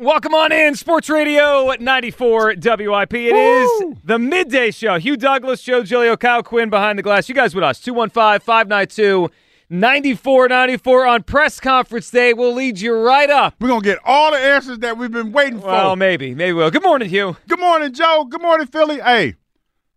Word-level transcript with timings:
Welcome 0.00 0.32
on 0.32 0.52
in, 0.52 0.76
Sports 0.76 1.10
Radio 1.10 1.72
at 1.72 1.80
94 1.80 2.54
WIP. 2.62 3.14
It 3.14 3.32
Woo! 3.32 3.90
is 3.90 3.96
the 4.04 4.16
midday 4.16 4.70
show. 4.70 4.96
Hugh 4.96 5.16
Douglas, 5.16 5.60
Joe 5.60 5.82
Giglio, 5.82 6.16
Kyle 6.16 6.44
Quinn 6.44 6.70
behind 6.70 7.00
the 7.00 7.02
glass. 7.02 7.28
You 7.28 7.34
guys 7.34 7.52
with 7.52 7.64
us. 7.64 7.80
215 7.80 8.38
592 8.38 9.28
9494 9.68 11.04
on 11.04 11.22
press 11.24 11.58
conference 11.58 12.12
day. 12.12 12.32
We'll 12.32 12.54
lead 12.54 12.78
you 12.78 12.94
right 12.94 13.28
up. 13.28 13.56
We're 13.58 13.66
going 13.66 13.80
to 13.80 13.88
get 13.88 13.98
all 14.04 14.30
the 14.30 14.38
answers 14.38 14.78
that 14.78 14.96
we've 14.96 15.10
been 15.10 15.32
waiting 15.32 15.58
for. 15.58 15.66
Well, 15.66 15.96
maybe. 15.96 16.32
Maybe 16.32 16.52
we'll. 16.52 16.70
Good 16.70 16.84
morning, 16.84 17.08
Hugh. 17.08 17.36
Good 17.48 17.58
morning, 17.58 17.92
Joe. 17.92 18.24
Good 18.30 18.40
morning, 18.40 18.68
Philly. 18.68 19.00
Hey, 19.00 19.34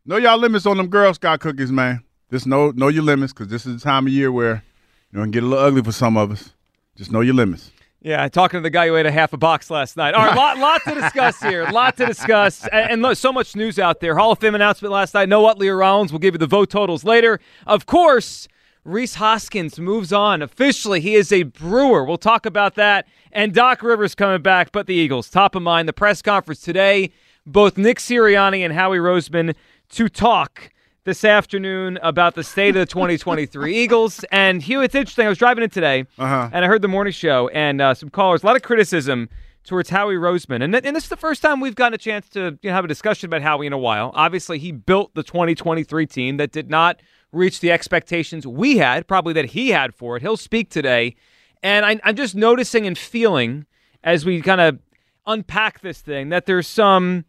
know 0.04 0.18
y'all 0.18 0.40
limits 0.40 0.66
on 0.66 0.78
them 0.78 0.88
Girl 0.88 1.14
Scout 1.14 1.42
cookies, 1.42 1.72
man. 1.72 2.04
Just 2.32 2.48
know, 2.48 2.72
know 2.72 2.88
your 2.88 3.04
limits 3.04 3.34
because 3.34 3.50
this 3.50 3.68
is 3.68 3.76
the 3.76 3.82
time 3.84 4.08
of 4.08 4.14
year 4.14 4.32
where 4.32 4.64
you 5.12 5.18
know, 5.18 5.22
it 5.22 5.26
can 5.26 5.32
get 5.32 5.44
a 5.44 5.46
little 5.46 5.64
ugly 5.64 5.84
for 5.84 5.92
some 5.92 6.18
of 6.18 6.32
us. 6.32 6.54
Just 6.96 7.12
know 7.12 7.22
your 7.22 7.36
limits. 7.36 7.70
Yeah, 8.04 8.28
talking 8.30 8.58
to 8.58 8.62
the 8.62 8.72
guy 8.72 8.88
who 8.88 8.96
ate 8.96 9.06
a 9.06 9.12
half 9.12 9.32
a 9.32 9.38
box 9.38 9.70
last 9.70 9.96
night. 9.96 10.16
All 10.16 10.26
right, 10.26 10.36
lot, 10.36 10.58
lot 10.58 10.82
to 10.86 10.96
discuss 11.00 11.40
here. 11.40 11.70
Lot 11.70 11.98
to 11.98 12.08
discuss. 12.08 12.68
And, 12.68 13.06
and 13.06 13.18
so 13.18 13.32
much 13.32 13.56
news 13.56 13.78
out 13.78 14.00
there. 14.00 14.16
Hall 14.16 14.32
of 14.32 14.40
Fame 14.40 14.56
announcement 14.56 14.92
last 14.92 15.14
night. 15.14 15.30
No 15.30 15.46
Utley 15.46 15.68
or 15.68 15.78
Rollins. 15.78 16.12
We'll 16.12 16.20
give 16.20 16.34
you 16.34 16.40
the 16.40 16.48
vote 16.48 16.72
totals 16.72 17.04
later. 17.04 17.40
Of 17.68 17.86
course, 17.86 18.48
Rhys 18.84 19.16
Hoskins 19.16 19.80
moves 19.80 20.12
on. 20.12 20.42
Officially, 20.42 21.00
he 21.00 21.14
is 21.14 21.32
a 21.32 21.44
Brewer. 21.44 22.04
We'll 22.04 22.18
talk 22.18 22.48
about 22.48 22.74
that. 22.74 23.08
And 23.32 23.54
Doc 23.54 23.84
Rivers 23.84 24.16
coming 24.16 24.42
back, 24.42 24.72
but 24.72 24.88
the 24.88 24.96
Eagles. 24.96 25.30
Top 25.30 25.54
of 25.54 25.62
mind. 25.62 25.88
The 25.88 25.94
press 25.94 26.24
conference 26.24 26.62
today. 26.62 27.12
Both 27.46 27.78
Nick 27.78 28.00
Sirianni 28.00 28.66
and 28.66 28.74
Howie 28.74 28.98
Roseman 28.98 29.54
to 29.90 30.10
talk 30.10 30.72
this 31.04 31.26
afternoon 31.26 31.98
about 32.04 32.36
the 32.36 32.44
state 32.44 32.70
of 32.70 32.76
the 32.76 32.86
2023 32.86 33.76
Eagles. 33.84 34.24
And 34.32 34.62
Hugh, 34.62 34.82
it's 34.82 34.94
interesting. 34.94 35.26
I 35.26 35.30
was 35.30 35.38
driving 35.38 35.64
in 35.64 35.70
today, 35.70 36.06
Uh-huh. 36.20 36.50
and 36.54 36.64
I 36.64 36.68
heard 36.68 36.82
the 36.84 36.88
morning 36.88 37.14
show 37.14 37.48
and 37.50 37.82
uh, 37.82 37.94
some 37.94 38.10
callers, 38.10 38.44
a 38.44 38.46
lot 38.46 38.56
of 38.56 38.62
criticism 38.62 39.28
towards 39.64 39.90
Howie 39.90 40.16
Roseman. 40.16 40.64
And, 40.64 40.74
th- 40.74 40.86
and 40.86 40.96
this 40.96 41.04
is 41.04 41.10
the 41.10 41.18
first 41.18 41.42
time 41.42 41.60
we've 41.60 41.76
gotten 41.76 41.94
a 41.96 41.98
chance 41.98 42.30
to 42.30 42.58
you 42.62 42.70
know, 42.70 42.74
have 42.76 42.86
a 42.86 42.88
discussion 42.88 43.28
about 43.28 43.42
Howie 43.42 43.66
in 43.68 43.74
a 43.74 43.78
while. 43.80 44.12
Obviously, 44.14 44.60
he 44.60 44.72
built 44.72 45.14
the 45.16 45.24
2023 45.24 46.06
team 46.06 46.38
that 46.38 46.52
did 46.52 46.70
not 46.70 47.02
reach 47.32 47.62
the 47.62 47.72
expectations 47.72 48.46
we 48.46 48.78
had, 48.78 49.08
probably 49.08 49.34
that 49.34 49.46
he 49.46 49.70
had 49.70 49.96
for 49.96 50.18
it. 50.18 50.22
He'll 50.22 50.38
speak 50.38 50.70
today. 50.70 51.16
And 51.64 51.86
I, 51.86 52.00
I'm 52.04 52.16
just 52.16 52.36
noticing 52.36 52.86
and 52.86 52.98
feeling 52.98 53.66
as 54.04 54.26
we 54.26 54.42
kind 54.42 54.62
of 54.62 54.80
unpack 55.26 55.82
this 55.82 56.00
thing 56.02 56.30
that 56.30 56.46
there's 56.46 56.68
some. 56.68 57.26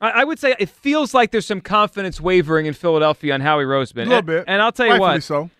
I 0.00 0.10
I 0.10 0.24
would 0.24 0.38
say 0.38 0.54
it 0.58 0.68
feels 0.68 1.14
like 1.14 1.30
there's 1.30 1.46
some 1.46 1.60
confidence 1.60 2.20
wavering 2.20 2.66
in 2.66 2.74
Philadelphia 2.74 3.34
on 3.34 3.40
Howie 3.40 3.64
Roseman. 3.64 4.02
A 4.06 4.08
little 4.08 4.14
And- 4.18 4.26
bit. 4.26 4.44
And 4.46 4.60
I'll 4.62 4.72
tell 4.72 4.86
you 4.86 4.92
Rightfully 4.92 5.14
what. 5.14 5.22
so. 5.22 5.50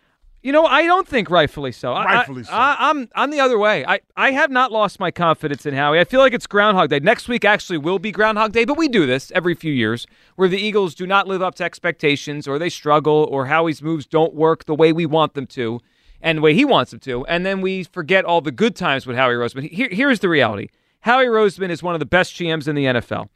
You 0.42 0.52
know, 0.52 0.66
I 0.66 0.84
don't 0.84 1.08
think 1.08 1.30
rightfully 1.30 1.72
so. 1.72 1.92
Rightfully 1.94 2.42
I, 2.42 2.44
so. 2.44 2.52
I, 2.52 2.76
I'm 2.90 3.08
I'm 3.14 3.30
the 3.30 3.40
other 3.40 3.58
way. 3.58 3.82
I, 3.86 4.00
I 4.14 4.32
have 4.32 4.50
not 4.50 4.70
lost 4.70 5.00
my 5.00 5.10
confidence 5.10 5.64
in 5.64 5.72
Howie. 5.72 5.98
I 5.98 6.04
feel 6.04 6.20
like 6.20 6.34
it's 6.34 6.46
Groundhog 6.46 6.90
Day. 6.90 7.00
Next 7.00 7.28
week 7.28 7.46
actually 7.46 7.78
will 7.78 7.98
be 7.98 8.12
Groundhog 8.12 8.52
Day, 8.52 8.66
but 8.66 8.76
we 8.76 8.86
do 8.88 9.06
this 9.06 9.32
every 9.34 9.54
few 9.54 9.72
years 9.72 10.06
where 10.36 10.48
the 10.50 10.58
Eagles 10.58 10.94
do 10.94 11.06
not 11.06 11.26
live 11.26 11.40
up 11.40 11.54
to 11.54 11.64
expectations 11.64 12.46
or 12.46 12.58
they 12.58 12.68
struggle 12.68 13.26
or 13.30 13.46
Howie's 13.46 13.80
moves 13.82 14.04
don't 14.04 14.34
work 14.34 14.66
the 14.66 14.74
way 14.74 14.92
we 14.92 15.06
want 15.06 15.32
them 15.32 15.46
to 15.46 15.80
and 16.20 16.36
the 16.38 16.42
way 16.42 16.52
he 16.52 16.66
wants 16.66 16.90
them 16.90 17.00
to. 17.00 17.24
And 17.24 17.46
then 17.46 17.62
we 17.62 17.84
forget 17.84 18.26
all 18.26 18.42
the 18.42 18.52
good 18.52 18.76
times 18.76 19.06
with 19.06 19.16
Howie 19.16 19.34
Roseman. 19.36 19.70
Here, 19.70 19.88
here's 19.90 20.20
the 20.20 20.28
reality. 20.28 20.68
Howie 21.00 21.24
Roseman 21.26 21.70
is 21.70 21.82
one 21.82 21.94
of 21.94 22.00
the 22.00 22.06
best 22.06 22.34
GMs 22.34 22.68
in 22.68 22.74
the 22.74 22.84
NFL. 22.84 23.28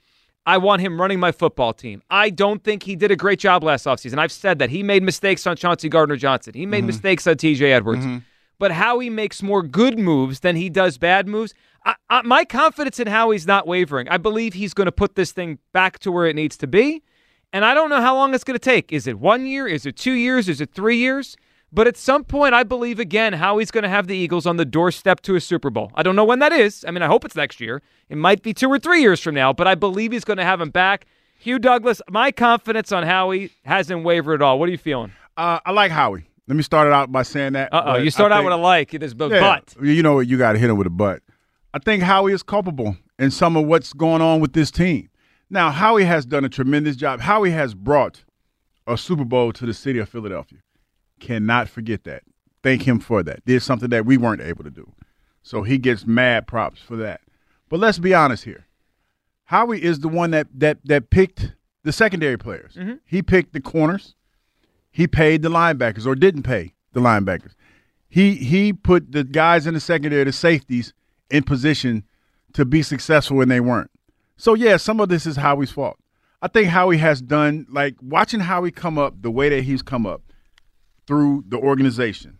I 0.49 0.57
want 0.57 0.81
him 0.81 0.99
running 0.99 1.21
my 1.21 1.31
football 1.31 1.75
team. 1.75 2.03
I 2.09 2.31
don't 2.31 2.65
think 2.65 2.83
he 2.83 2.97
did 2.97 3.11
a 3.11 3.17
great 3.17 3.39
job 3.39 3.63
last 3.63 3.85
offseason. 3.85 4.17
I've 4.17 4.33
said 4.33 4.61
that. 4.61 4.71
He 4.71 4.83
made 4.83 5.03
mistakes 5.03 5.47
on 5.47 5.57
Chauncey 5.57 5.91
Gardner 5.91 6.17
Johnson. 6.17 6.55
He 6.55 6.65
made 6.65 6.79
mm-hmm. 6.79 6.87
mistakes 6.87 7.27
on 7.27 7.35
TJ 7.35 7.71
Edwards. 7.71 8.07
Mm-hmm. 8.07 8.19
But 8.59 8.73
Howie 8.73 9.11
makes 9.11 9.43
more 9.43 9.63
good 9.63 9.99
moves 9.99 10.41
than 10.41 10.57
he 10.57 10.71
does 10.71 10.97
bad 10.97 11.29
moves. 11.29 11.53
I, 11.85 11.97
I, 12.09 12.23
my 12.23 12.47
confidence 12.47 12.99
in 12.99 13.09
Howie's 13.09 13.47
not 13.47 13.67
wavering. 13.67 14.09
I 14.09 14.17
believe 14.17 14.55
he's 14.55 14.73
going 14.73 14.87
to 14.87 14.93
put 14.93 15.17
this 15.17 15.33
thing 15.33 15.59
back 15.75 15.99
to 15.99 16.11
where 16.11 16.25
it 16.25 16.35
needs 16.35 16.57
to 16.57 16.67
be. 16.67 17.03
And 17.53 17.63
I 17.63 17.75
don't 17.75 17.91
know 17.91 18.01
how 18.01 18.15
long 18.15 18.33
it's 18.33 18.43
going 18.43 18.59
to 18.59 18.59
take. 18.59 18.91
Is 18.91 19.07
it 19.07 19.19
one 19.19 19.45
year? 19.45 19.69
Is 19.69 19.85
it 19.85 19.97
two 19.97 20.13
years? 20.13 20.49
Is 20.49 20.63
it 20.63 20.73
three 20.73 20.97
years? 20.97 21.37
But 21.71 21.87
at 21.87 21.97
some 21.97 22.25
point, 22.25 22.55
I 22.55 22.63
believe 22.63 22.99
again 22.99 23.35
Howie's 23.35 23.71
going 23.71 23.83
to 23.83 23.91
have 23.91 24.07
the 24.07 24.17
Eagles 24.17 24.47
on 24.47 24.57
the 24.57 24.65
doorstep 24.65 25.21
to 25.23 25.35
a 25.37 25.41
Super 25.41 25.69
Bowl. 25.71 25.93
I 25.95 26.03
don't 26.03 26.17
know 26.17 26.25
when 26.25 26.39
that 26.39 26.53
is. 26.53 26.85
I 26.87 26.91
mean, 26.91 27.03
I 27.03 27.07
hope 27.07 27.25
it's 27.25 27.37
next 27.37 27.61
year. 27.61 27.83
It 28.09 28.17
might 28.17 28.43
be 28.43 28.55
two 28.55 28.69
or 28.69 28.79
three 28.79 29.03
years 29.03 29.21
from 29.21 29.35
now, 29.35 29.53
but 29.53 29.67
I 29.67 29.75
believe 29.75 30.13
he's 30.13 30.25
going 30.25 30.39
to 30.39 30.45
have 30.45 30.61
him 30.61 30.71
back. 30.71 31.07
Hugh 31.39 31.59
Douglas, 31.59 32.01
my 32.11 32.33
confidence 32.33 32.91
on 32.91 33.05
Howie 33.05 33.53
hasn't 33.65 34.03
wavered 34.03 34.35
at 34.35 34.43
all. 34.43 34.59
What 34.59 34.69
are 34.69 34.73
you 34.73 34.79
feeling? 34.79 35.13
Uh, 35.37 35.61
I 35.65 35.73
like 35.73 35.93
Howie. 35.93 36.29
Let 36.49 36.57
me 36.57 36.63
start 36.63 36.87
it 36.87 36.93
out 36.95 37.13
by 37.13 37.23
saying 37.23 37.53
that. 37.53 37.73
Uh 37.73 37.83
oh, 37.85 37.97
you 37.97 38.11
start 38.11 38.33
out 38.33 38.43
with 38.43 38.55
a 38.55 38.57
like. 38.57 38.95
It 38.95 39.03
is 39.03 39.13
but 39.13 39.31
Yeah, 39.31 39.61
but. 39.77 39.85
You 39.85 40.03
know 40.03 40.15
what? 40.15 40.27
You 40.27 40.39
got 40.39 40.55
to 40.55 40.59
hit 40.59 40.71
him 40.71 40.79
with 40.79 40.87
a 40.87 40.91
butt. 40.91 41.23
I 41.75 41.79
think 41.79 42.03
Howie 42.03 42.33
is 42.33 42.43
culpable 42.43 42.97
in 43.19 43.31
some 43.31 43.57
of 43.57 43.67
what's 43.67 43.93
going 43.93 44.23
on 44.23 44.41
with 44.41 44.55
this 44.55 44.71
team. 44.71 45.11
Now, 45.51 45.71
Howie 45.71 46.05
has 46.05 46.25
done 46.25 46.45
a 46.45 46.49
tremendous 46.49 46.97
job. 46.97 47.21
Howie 47.21 47.51
has 47.51 47.75
brought 47.75 48.25
a 48.87 48.97
Super 48.97 49.25
Bowl 49.25 49.53
to 49.53 49.67
the 49.67 49.75
city 49.75 49.99
of 49.99 50.09
Philadelphia. 50.09 50.59
Cannot 51.21 51.69
forget 51.69 52.05
that. 52.05 52.23
Thank 52.63 52.83
him 52.83 52.99
for 53.01 53.23
that. 53.23 53.45
Did 53.45 53.63
something 53.63 53.91
that 53.91 54.07
we 54.07 54.17
weren't 54.17 54.43
able 54.43 54.65
to 54.65 54.71
do. 54.71 54.93
So 55.43 55.63
he 55.63 55.79
gets 55.79 56.07
mad 56.07 56.47
props 56.47 56.81
for 56.81 56.97
that. 56.97 57.21
But 57.69 57.81
let's 57.81 57.99
be 57.99 58.15
honest 58.15 58.45
here. 58.45 58.67
Howie 59.45 59.83
is 59.83 60.01
the 60.01 60.09
one 60.09 60.31
that 60.33 60.47
that 60.55 60.79
that 60.85 61.11
picked 61.11 61.53
the 61.83 61.93
secondary 61.93 62.37
players. 62.37 62.75
Mm-hmm. 62.75 62.95
He 63.05 63.23
picked 63.23 63.53
the 63.53 63.61
corners. 63.61 64.15
He 64.91 65.07
paid 65.07 65.43
the 65.43 65.49
linebackers 65.49 66.07
or 66.07 66.15
didn't 66.15 66.43
pay 66.43 66.75
the 66.93 67.01
linebackers. 67.01 67.55
He 68.09 68.35
he 68.35 68.73
put 68.73 69.13
the 69.13 69.25
guys 69.25 69.67
in 69.67 69.75
the 69.75 69.81
secondary, 69.81 70.25
the 70.25 70.33
safeties, 70.33 70.93
in 71.31 71.45
position 71.45 72.05
to 72.55 72.65
be 72.65 72.83
successful 72.83 73.37
when 73.37 73.49
they 73.49 73.61
weren't. 73.61 73.91
So 74.37 74.55
yeah, 74.55 74.77
some 74.77 75.01
of 75.01 75.09
this 75.09 75.27
is 75.27 75.37
Howie's 75.37 75.71
fault. 75.71 75.99
I 76.41 76.49
think 76.49 76.69
Howie 76.69 76.99
has 76.99 77.21
done 77.21 77.67
like 77.71 77.97
watching 78.01 78.41
Howie 78.41 78.71
come 78.71 78.99
up 78.99 79.23
the 79.23 79.31
way 79.31 79.49
that 79.49 79.63
he's 79.63 79.83
come 79.83 80.07
up 80.07 80.23
through 81.09 81.43
the 81.49 81.57
organization. 81.57 82.39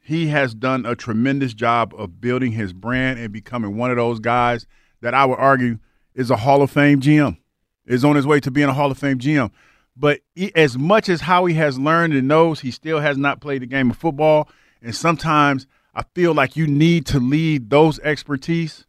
He 0.00 0.28
has 0.28 0.54
done 0.54 0.86
a 0.86 0.94
tremendous 0.94 1.52
job 1.52 1.92
of 1.98 2.20
building 2.20 2.52
his 2.52 2.72
brand 2.72 3.18
and 3.18 3.32
becoming 3.32 3.76
one 3.76 3.90
of 3.90 3.96
those 3.96 4.20
guys 4.20 4.66
that 5.00 5.14
I 5.14 5.24
would 5.24 5.38
argue 5.38 5.80
is 6.14 6.30
a 6.30 6.36
Hall 6.36 6.62
of 6.62 6.70
Fame 6.70 7.00
GM. 7.00 7.36
Is 7.84 8.04
on 8.04 8.14
his 8.14 8.26
way 8.26 8.38
to 8.38 8.52
being 8.52 8.68
a 8.68 8.72
Hall 8.72 8.92
of 8.92 8.98
Fame 8.98 9.18
GM. 9.18 9.50
But 9.96 10.20
he, 10.36 10.54
as 10.54 10.78
much 10.78 11.08
as 11.08 11.22
Howie 11.22 11.54
has 11.54 11.76
learned 11.76 12.14
and 12.14 12.28
knows, 12.28 12.60
he 12.60 12.70
still 12.70 13.00
has 13.00 13.18
not 13.18 13.40
played 13.40 13.62
the 13.62 13.66
game 13.66 13.90
of 13.90 13.96
football. 13.96 14.48
And 14.80 14.94
sometimes 14.94 15.66
I 15.92 16.04
feel 16.14 16.32
like 16.32 16.56
you 16.56 16.68
need 16.68 17.04
to 17.06 17.18
lead 17.18 17.70
those 17.70 17.98
expertise 18.00 18.86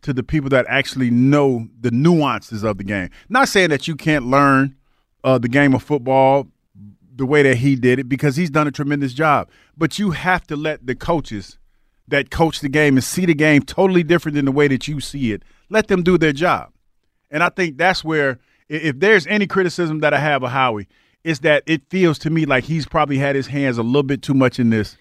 to 0.00 0.14
the 0.14 0.22
people 0.22 0.48
that 0.48 0.64
actually 0.66 1.10
know 1.10 1.68
the 1.78 1.90
nuances 1.90 2.64
of 2.64 2.78
the 2.78 2.84
game. 2.84 3.10
Not 3.28 3.48
saying 3.48 3.68
that 3.68 3.86
you 3.86 3.96
can't 3.96 4.24
learn 4.24 4.76
uh, 5.22 5.36
the 5.36 5.48
game 5.48 5.74
of 5.74 5.82
football 5.82 6.46
the 7.20 7.26
way 7.26 7.42
that 7.42 7.58
he 7.58 7.76
did 7.76 8.00
it 8.00 8.08
because 8.08 8.34
he's 8.36 8.50
done 8.50 8.66
a 8.66 8.72
tremendous 8.72 9.12
job. 9.12 9.48
But 9.76 9.98
you 9.98 10.10
have 10.10 10.46
to 10.48 10.56
let 10.56 10.86
the 10.86 10.94
coaches 10.96 11.58
that 12.08 12.30
coach 12.30 12.60
the 12.60 12.68
game 12.68 12.96
and 12.96 13.04
see 13.04 13.26
the 13.26 13.34
game 13.34 13.62
totally 13.62 14.02
different 14.02 14.34
than 14.34 14.46
the 14.46 14.52
way 14.52 14.66
that 14.68 14.88
you 14.88 15.00
see 15.00 15.32
it, 15.32 15.42
let 15.68 15.86
them 15.86 16.02
do 16.02 16.18
their 16.18 16.32
job. 16.32 16.72
And 17.30 17.42
I 17.42 17.48
think 17.48 17.78
that's 17.78 18.02
where, 18.02 18.40
if 18.68 18.98
there's 18.98 19.26
any 19.28 19.46
criticism 19.46 20.00
that 20.00 20.12
I 20.12 20.18
have 20.18 20.42
of 20.42 20.50
Howie, 20.50 20.88
is 21.22 21.40
that 21.40 21.62
it 21.66 21.82
feels 21.88 22.18
to 22.20 22.30
me 22.30 22.46
like 22.46 22.64
he's 22.64 22.86
probably 22.86 23.18
had 23.18 23.36
his 23.36 23.46
hands 23.46 23.78
a 23.78 23.82
little 23.82 24.02
bit 24.02 24.22
too 24.22 24.34
much 24.34 24.58
in 24.58 24.70
this, 24.70 24.96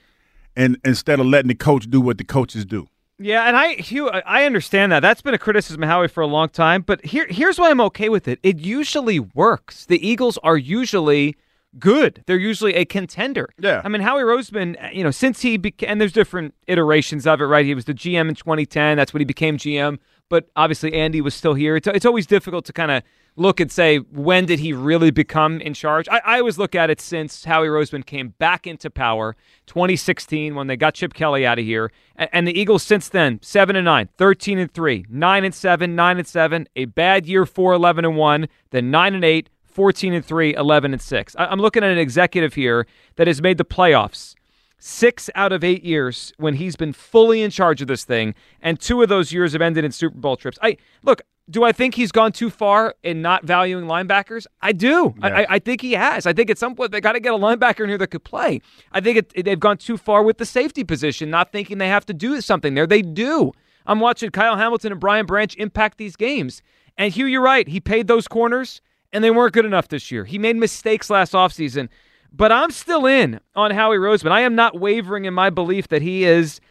and 0.55 0.77
instead 0.83 1.19
of 1.19 1.25
letting 1.25 1.47
the 1.47 1.55
coach 1.55 1.89
do 1.89 2.01
what 2.01 2.17
the 2.17 2.23
coaches 2.23 2.65
do. 2.65 2.87
Yeah, 3.17 3.47
and 3.47 3.57
I 3.57 3.73
Hugh, 3.75 4.09
I 4.09 4.21
I 4.25 4.43
understand 4.45 4.91
that. 4.91 4.99
That's 4.99 5.21
been 5.21 5.33
a 5.33 5.39
criticism 5.39 5.83
of 5.83 5.89
Howie 5.89 6.07
for 6.07 6.21
a 6.21 6.27
long 6.27 6.49
time. 6.49 6.81
But 6.83 7.03
here, 7.05 7.25
here's 7.29 7.57
why 7.57 7.69
I'm 7.69 7.81
okay 7.81 8.09
with 8.09 8.27
it. 8.27 8.39
It 8.43 8.59
usually 8.59 9.19
works. 9.19 9.85
The 9.85 10.05
Eagles 10.05 10.37
are 10.43 10.57
usually 10.57 11.35
good. 11.77 12.23
They're 12.25 12.37
usually 12.37 12.73
a 12.75 12.85
contender. 12.85 13.49
Yeah. 13.59 13.81
I 13.83 13.89
mean, 13.89 14.01
Howie 14.01 14.23
Roseman, 14.23 14.83
uh, 14.83 14.89
you 14.91 15.03
know, 15.03 15.11
since 15.11 15.41
he 15.41 15.57
became, 15.57 15.89
and 15.89 16.01
there's 16.01 16.13
different 16.13 16.55
iterations 16.67 17.27
of 17.27 17.41
it, 17.41 17.45
right? 17.45 17.65
He 17.65 17.75
was 17.75 17.85
the 17.85 17.93
GM 17.93 18.29
in 18.29 18.35
2010. 18.35 18.97
That's 18.97 19.13
when 19.13 19.21
he 19.21 19.25
became 19.25 19.57
GM. 19.57 19.99
But 20.29 20.49
obviously, 20.55 20.93
Andy 20.93 21.21
was 21.21 21.33
still 21.33 21.55
here. 21.55 21.75
It's, 21.75 21.87
it's 21.87 22.05
always 22.05 22.27
difficult 22.27 22.65
to 22.65 22.73
kind 22.73 22.91
of 22.91 23.03
look 23.35 23.59
and 23.59 23.71
say, 23.71 23.97
when 23.97 24.45
did 24.45 24.59
he 24.59 24.73
really 24.73 25.11
become 25.11 25.59
in 25.61 25.73
charge? 25.73 26.07
I, 26.09 26.21
I 26.25 26.39
always 26.39 26.57
look 26.57 26.75
at 26.75 26.89
it 26.89 27.01
since 27.01 27.45
Howie 27.45 27.67
Roseman 27.67 28.05
came 28.05 28.29
back 28.37 28.67
into 28.67 28.89
power, 28.89 29.35
2016, 29.65 30.55
when 30.55 30.67
they 30.67 30.75
got 30.75 30.93
Chip 30.93 31.13
Kelly 31.13 31.45
out 31.45 31.57
of 31.57 31.65
here. 31.65 31.91
And, 32.15 32.29
and 32.31 32.47
the 32.47 32.59
Eagles 32.59 32.83
since 32.83 33.09
then, 33.09 33.39
7 33.41 33.75
and 33.75 33.85
9, 33.85 34.09
13 34.17 34.59
and 34.59 34.71
3, 34.71 35.05
9 35.09 35.43
and 35.43 35.55
7, 35.55 35.95
9 35.95 36.17
and 36.17 36.27
7, 36.27 36.67
a 36.75 36.85
bad 36.85 37.25
year, 37.25 37.45
4 37.45 37.73
11 37.73 38.05
and 38.05 38.17
1, 38.17 38.47
then 38.71 38.91
9 38.91 39.15
and 39.15 39.23
8, 39.25 39.49
14 39.79 40.11
and 40.13 40.25
3, 40.25 40.55
11 40.55 40.91
and 40.91 41.01
6. 41.01 41.35
I, 41.37 41.45
I'm 41.45 41.61
looking 41.61 41.85
at 41.85 41.89
an 41.89 41.97
executive 41.97 42.53
here 42.53 42.85
that 43.15 43.27
has 43.27 43.41
made 43.41 43.57
the 43.57 43.63
playoffs 43.63 44.35
six 44.77 45.29
out 45.35 45.53
of 45.53 45.63
eight 45.63 45.85
years 45.85 46.33
when 46.35 46.55
he's 46.55 46.75
been 46.75 46.91
fully 46.91 47.41
in 47.41 47.49
charge 47.49 47.81
of 47.81 47.87
this 47.87 48.03
thing, 48.03 48.35
and 48.61 48.77
two 48.77 49.01
of 49.01 49.07
those 49.07 49.31
years 49.31 49.53
have 49.53 49.61
ended 49.61 49.85
in 49.85 49.91
Super 49.93 50.17
Bowl 50.17 50.35
trips. 50.35 50.59
I 50.61 50.75
look. 51.03 51.21
Do 51.49 51.63
I 51.63 51.71
think 51.71 51.95
he's 51.95 52.11
gone 52.11 52.33
too 52.33 52.49
far 52.49 52.93
in 53.03 53.21
not 53.21 53.45
valuing 53.45 53.85
linebackers? 53.85 54.45
I 54.61 54.73
do. 54.73 55.15
I, 55.21 55.31
I, 55.31 55.45
I 55.51 55.59
think 55.59 55.79
he 55.81 55.93
has. 55.93 56.25
I 56.27 56.33
think 56.33 56.49
at 56.49 56.57
some 56.57 56.75
point 56.75 56.91
they 56.91 56.99
got 56.99 57.13
to 57.13 57.21
get 57.21 57.33
a 57.33 57.37
linebacker 57.37 57.79
in 57.83 57.89
here 57.89 57.97
that 57.99 58.07
could 58.11 58.25
play. 58.25 58.61
I 58.91 58.99
think 58.99 59.17
it, 59.17 59.31
it- 59.33 59.43
they've 59.43 59.59
gone 59.59 59.77
too 59.77 59.95
far 59.97 60.23
with 60.23 60.37
the 60.39 60.45
safety 60.45 60.83
position, 60.83 61.29
not 61.29 61.53
thinking 61.53 61.77
they 61.77 61.87
have 61.87 62.05
to 62.07 62.13
do 62.13 62.39
something 62.41 62.73
there. 62.75 62.85
They 62.85 63.01
do. 63.01 63.53
I'm 63.87 64.01
watching 64.01 64.29
Kyle 64.29 64.57
Hamilton 64.57 64.91
and 64.91 64.99
Brian 65.01 65.25
Branch 65.25 65.55
impact 65.55 65.97
these 65.97 66.17
games. 66.17 66.61
And 66.97 67.13
Hugh, 67.13 67.25
you're 67.27 67.41
right. 67.41 67.65
He 67.67 67.79
paid 67.79 68.07
those 68.07 68.27
corners, 68.27 68.81
and 69.11 69.23
they 69.23 69.31
weren't 69.31 69.53
good 69.53 69.65
enough 69.65 69.87
this 69.87 70.11
year. 70.11 70.25
He 70.25 70.37
made 70.37 70.55
mistakes 70.55 71.09
last 71.09 71.33
offseason. 71.33 71.89
But 72.31 72.51
I'm 72.51 72.71
still 72.71 73.05
in 73.05 73.39
on 73.55 73.71
Howie 73.71 73.97
Roseman. 73.97 74.31
I 74.31 74.41
am 74.41 74.53
not 74.55 74.79
wavering 74.79 75.25
in 75.25 75.33
my 75.33 75.49
belief 75.49 75.87
that 75.87 76.01
he 76.01 76.25
is 76.25 76.61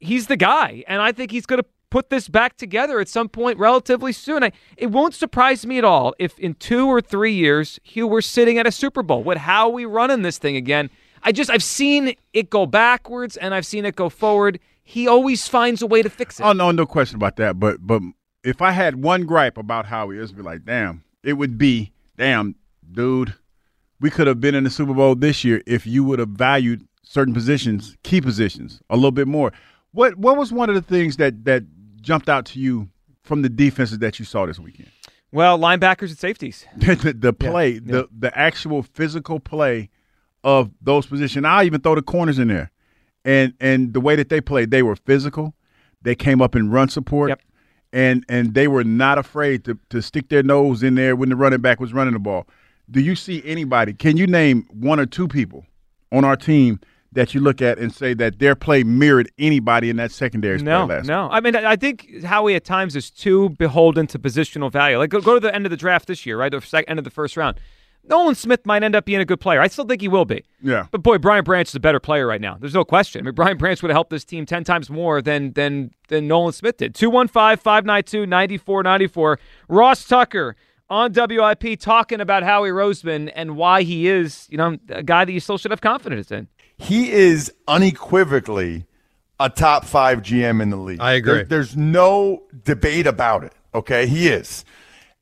he's 0.00 0.26
the 0.26 0.36
guy. 0.36 0.84
And 0.86 1.02
I 1.02 1.12
think 1.12 1.30
he's 1.30 1.46
going 1.46 1.60
to 1.60 1.68
put 1.90 2.08
this 2.08 2.28
back 2.28 2.56
together 2.56 3.00
at 3.00 3.08
some 3.08 3.28
point 3.28 3.58
relatively 3.58 4.12
soon. 4.12 4.42
I, 4.42 4.52
it 4.76 4.86
won't 4.86 5.14
surprise 5.14 5.66
me 5.66 5.78
at 5.78 5.84
all 5.84 6.14
if 6.18 6.38
in 6.38 6.54
two 6.54 6.86
or 6.86 7.00
three 7.00 7.34
years, 7.34 7.78
Hugh, 7.82 8.06
we're 8.06 8.22
sitting 8.22 8.58
at 8.58 8.66
a 8.66 8.72
Super 8.72 9.02
Bowl 9.02 9.22
with 9.22 9.38
Howie 9.38 9.84
running 9.84 10.22
this 10.22 10.38
thing 10.38 10.56
again. 10.56 10.88
I 11.22 11.32
just 11.32 11.50
I've 11.50 11.62
seen 11.62 12.14
it 12.32 12.50
go 12.50 12.66
backwards 12.66 13.36
and 13.36 13.54
I've 13.54 13.66
seen 13.66 13.84
it 13.84 13.94
go 13.94 14.08
forward. 14.08 14.58
He 14.82 15.06
always 15.06 15.46
finds 15.46 15.82
a 15.82 15.86
way 15.86 16.02
to 16.02 16.10
fix 16.10 16.40
it. 16.40 16.44
Oh 16.44 16.52
no, 16.52 16.70
no 16.70 16.86
question 16.86 17.16
about 17.16 17.36
that. 17.36 17.60
But 17.60 17.86
but 17.86 18.02
if 18.42 18.60
I 18.60 18.72
had 18.72 19.02
one 19.02 19.24
gripe 19.24 19.56
about 19.56 19.86
Howie, 19.86 20.18
it'd 20.18 20.36
be 20.36 20.42
like, 20.42 20.64
damn, 20.64 21.04
it 21.22 21.34
would 21.34 21.58
be, 21.58 21.92
damn, 22.16 22.54
dude, 22.90 23.34
we 24.00 24.10
could 24.10 24.26
have 24.26 24.40
been 24.40 24.54
in 24.54 24.64
the 24.64 24.70
Super 24.70 24.94
Bowl 24.94 25.14
this 25.14 25.44
year 25.44 25.62
if 25.66 25.86
you 25.86 26.04
would 26.04 26.18
have 26.18 26.30
valued 26.30 26.86
certain 27.02 27.34
positions, 27.34 27.96
key 28.02 28.20
positions, 28.20 28.80
a 28.90 28.96
little 28.96 29.12
bit 29.12 29.28
more. 29.28 29.52
What 29.92 30.16
what 30.16 30.36
was 30.36 30.52
one 30.52 30.68
of 30.68 30.74
the 30.74 30.82
things 30.82 31.16
that 31.18 31.44
that 31.44 31.64
jumped 32.00 32.28
out 32.28 32.46
to 32.46 32.58
you 32.58 32.88
from 33.22 33.42
the 33.42 33.48
defenses 33.48 33.98
that 33.98 34.18
you 34.18 34.24
saw 34.24 34.46
this 34.46 34.58
weekend? 34.58 34.90
Well, 35.30 35.58
linebackers 35.58 36.08
and 36.08 36.18
safeties. 36.18 36.66
the, 36.76 37.14
the, 37.16 37.32
play, 37.32 37.70
yeah, 37.70 37.80
yeah. 37.84 37.92
the 37.92 38.08
the 38.18 38.38
actual 38.38 38.82
physical 38.82 39.40
play 39.40 39.90
of 40.44 40.70
those 40.80 41.06
positions. 41.06 41.46
I 41.46 41.64
even 41.64 41.80
throw 41.80 41.94
the 41.94 42.02
corners 42.02 42.38
in 42.38 42.48
there, 42.48 42.70
and 43.24 43.54
and 43.60 43.94
the 43.94 44.00
way 44.00 44.16
that 44.16 44.28
they 44.28 44.40
played, 44.40 44.70
they 44.70 44.82
were 44.82 44.96
physical. 44.96 45.54
They 46.02 46.14
came 46.14 46.42
up 46.42 46.56
in 46.56 46.70
run 46.70 46.88
support. 46.88 47.30
Yep. 47.30 47.40
And, 47.92 48.24
and 48.28 48.54
they 48.54 48.68
were 48.68 48.84
not 48.84 49.18
afraid 49.18 49.64
to, 49.64 49.78
to 49.90 50.00
stick 50.00 50.28
their 50.28 50.42
nose 50.42 50.82
in 50.82 50.94
there 50.94 51.14
when 51.14 51.28
the 51.28 51.36
running 51.36 51.60
back 51.60 51.78
was 51.78 51.92
running 51.92 52.14
the 52.14 52.18
ball. 52.18 52.46
Do 52.90 53.00
you 53.00 53.14
see 53.14 53.42
anybody? 53.44 53.92
Can 53.92 54.16
you 54.16 54.26
name 54.26 54.66
one 54.70 54.98
or 54.98 55.06
two 55.06 55.28
people 55.28 55.66
on 56.10 56.24
our 56.24 56.36
team 56.36 56.80
that 57.12 57.34
you 57.34 57.40
look 57.40 57.60
at 57.60 57.78
and 57.78 57.94
say 57.94 58.14
that 58.14 58.38
their 58.38 58.54
play 58.54 58.82
mirrored 58.82 59.30
anybody 59.38 59.90
in 59.90 59.96
that 59.96 60.10
secondary 60.10 60.58
no, 60.58 60.86
play 60.86 60.96
last 60.96 61.06
No, 61.06 61.28
I 61.30 61.40
mean, 61.40 61.54
I 61.54 61.76
think 61.76 62.24
Howie 62.24 62.54
at 62.54 62.64
times 62.64 62.96
is 62.96 63.10
too 63.10 63.50
beholden 63.50 64.06
to 64.08 64.18
positional 64.18 64.72
value. 64.72 64.96
Like, 64.98 65.10
go, 65.10 65.20
go 65.20 65.34
to 65.34 65.40
the 65.40 65.54
end 65.54 65.66
of 65.66 65.70
the 65.70 65.76
draft 65.76 66.08
this 66.08 66.24
year, 66.24 66.38
right? 66.38 66.50
The 66.50 66.84
end 66.88 66.98
of 66.98 67.04
the 67.04 67.10
first 67.10 67.36
round. 67.36 67.60
Nolan 68.04 68.34
Smith 68.34 68.66
might 68.66 68.82
end 68.82 68.96
up 68.96 69.04
being 69.04 69.20
a 69.20 69.24
good 69.24 69.40
player. 69.40 69.60
I 69.60 69.68
still 69.68 69.84
think 69.84 70.00
he 70.00 70.08
will 70.08 70.24
be. 70.24 70.44
Yeah. 70.60 70.86
But 70.90 71.02
boy, 71.02 71.18
Brian 71.18 71.44
Branch 71.44 71.68
is 71.68 71.74
a 71.74 71.80
better 71.80 72.00
player 72.00 72.26
right 72.26 72.40
now. 72.40 72.56
There's 72.58 72.74
no 72.74 72.84
question. 72.84 73.20
I 73.20 73.24
mean, 73.24 73.34
Brian 73.34 73.56
Branch 73.56 73.80
would 73.80 73.90
have 73.90 73.96
helped 73.96 74.10
this 74.10 74.24
team 74.24 74.44
10 74.44 74.64
times 74.64 74.90
more 74.90 75.22
than 75.22 75.52
than 75.52 75.92
than 76.08 76.26
Nolan 76.26 76.52
Smith 76.52 76.78
did. 76.78 76.94
215-592-9494. 76.94 79.36
Ross 79.68 80.04
Tucker 80.04 80.56
on 80.90 81.12
WIP 81.12 81.78
talking 81.78 82.20
about 82.20 82.42
Howie 82.42 82.70
Roseman 82.70 83.30
and 83.34 83.56
why 83.56 83.82
he 83.82 84.08
is, 84.08 84.48
you 84.50 84.58
know, 84.58 84.76
a 84.88 85.02
guy 85.02 85.24
that 85.24 85.32
you 85.32 85.40
still 85.40 85.56
should 85.56 85.70
have 85.70 85.80
confidence 85.80 86.30
in 86.32 86.48
he 86.82 87.10
is 87.10 87.52
unequivocally 87.68 88.86
a 89.38 89.48
top 89.48 89.84
five 89.84 90.22
GM 90.22 90.60
in 90.60 90.70
the 90.70 90.76
league. 90.76 91.00
I 91.00 91.12
agree. 91.12 91.34
There, 91.34 91.44
there's 91.44 91.76
no 91.76 92.42
debate 92.64 93.06
about 93.06 93.44
it. 93.44 93.52
Okay, 93.74 94.06
he 94.06 94.28
is, 94.28 94.64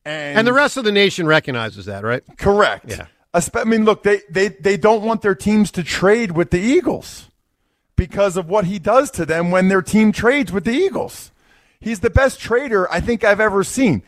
and, 0.05 0.38
and 0.38 0.47
the 0.47 0.52
rest 0.52 0.76
of 0.76 0.85
the 0.85 0.93
nation 0.93 1.26
recognizes 1.26 1.87
that, 1.87 2.05
right? 2.05 2.23
Correct. 2.38 2.87
Yeah. 2.88 3.06
I 3.32 3.64
mean, 3.64 3.85
look, 3.85 4.02
they, 4.02 4.23
they, 4.29 4.49
they 4.49 4.76
don't 4.76 5.02
want 5.05 5.23
their 5.23 5.37
teams 5.37 5.70
to 5.73 5.85
trade 5.85 6.32
with 6.32 6.50
the 6.50 6.58
Eagles 6.58 7.29
because 7.94 8.37
of 8.37 8.49
what 8.49 8.64
he 8.64 8.79
does 8.79 9.11
to 9.12 9.25
them 9.25 9.50
when 9.50 9.69
their 9.69 9.82
team 9.82 10.11
trades 10.11 10.50
with 10.50 10.64
the 10.64 10.73
Eagles. 10.73 11.31
He's 11.81 12.00
the 12.00 12.11
best 12.11 12.41
trader 12.41 12.91
I 12.91 13.00
think 13.00 13.23
I've 13.23 13.41
ever 13.41 13.62
seen 13.62 14.02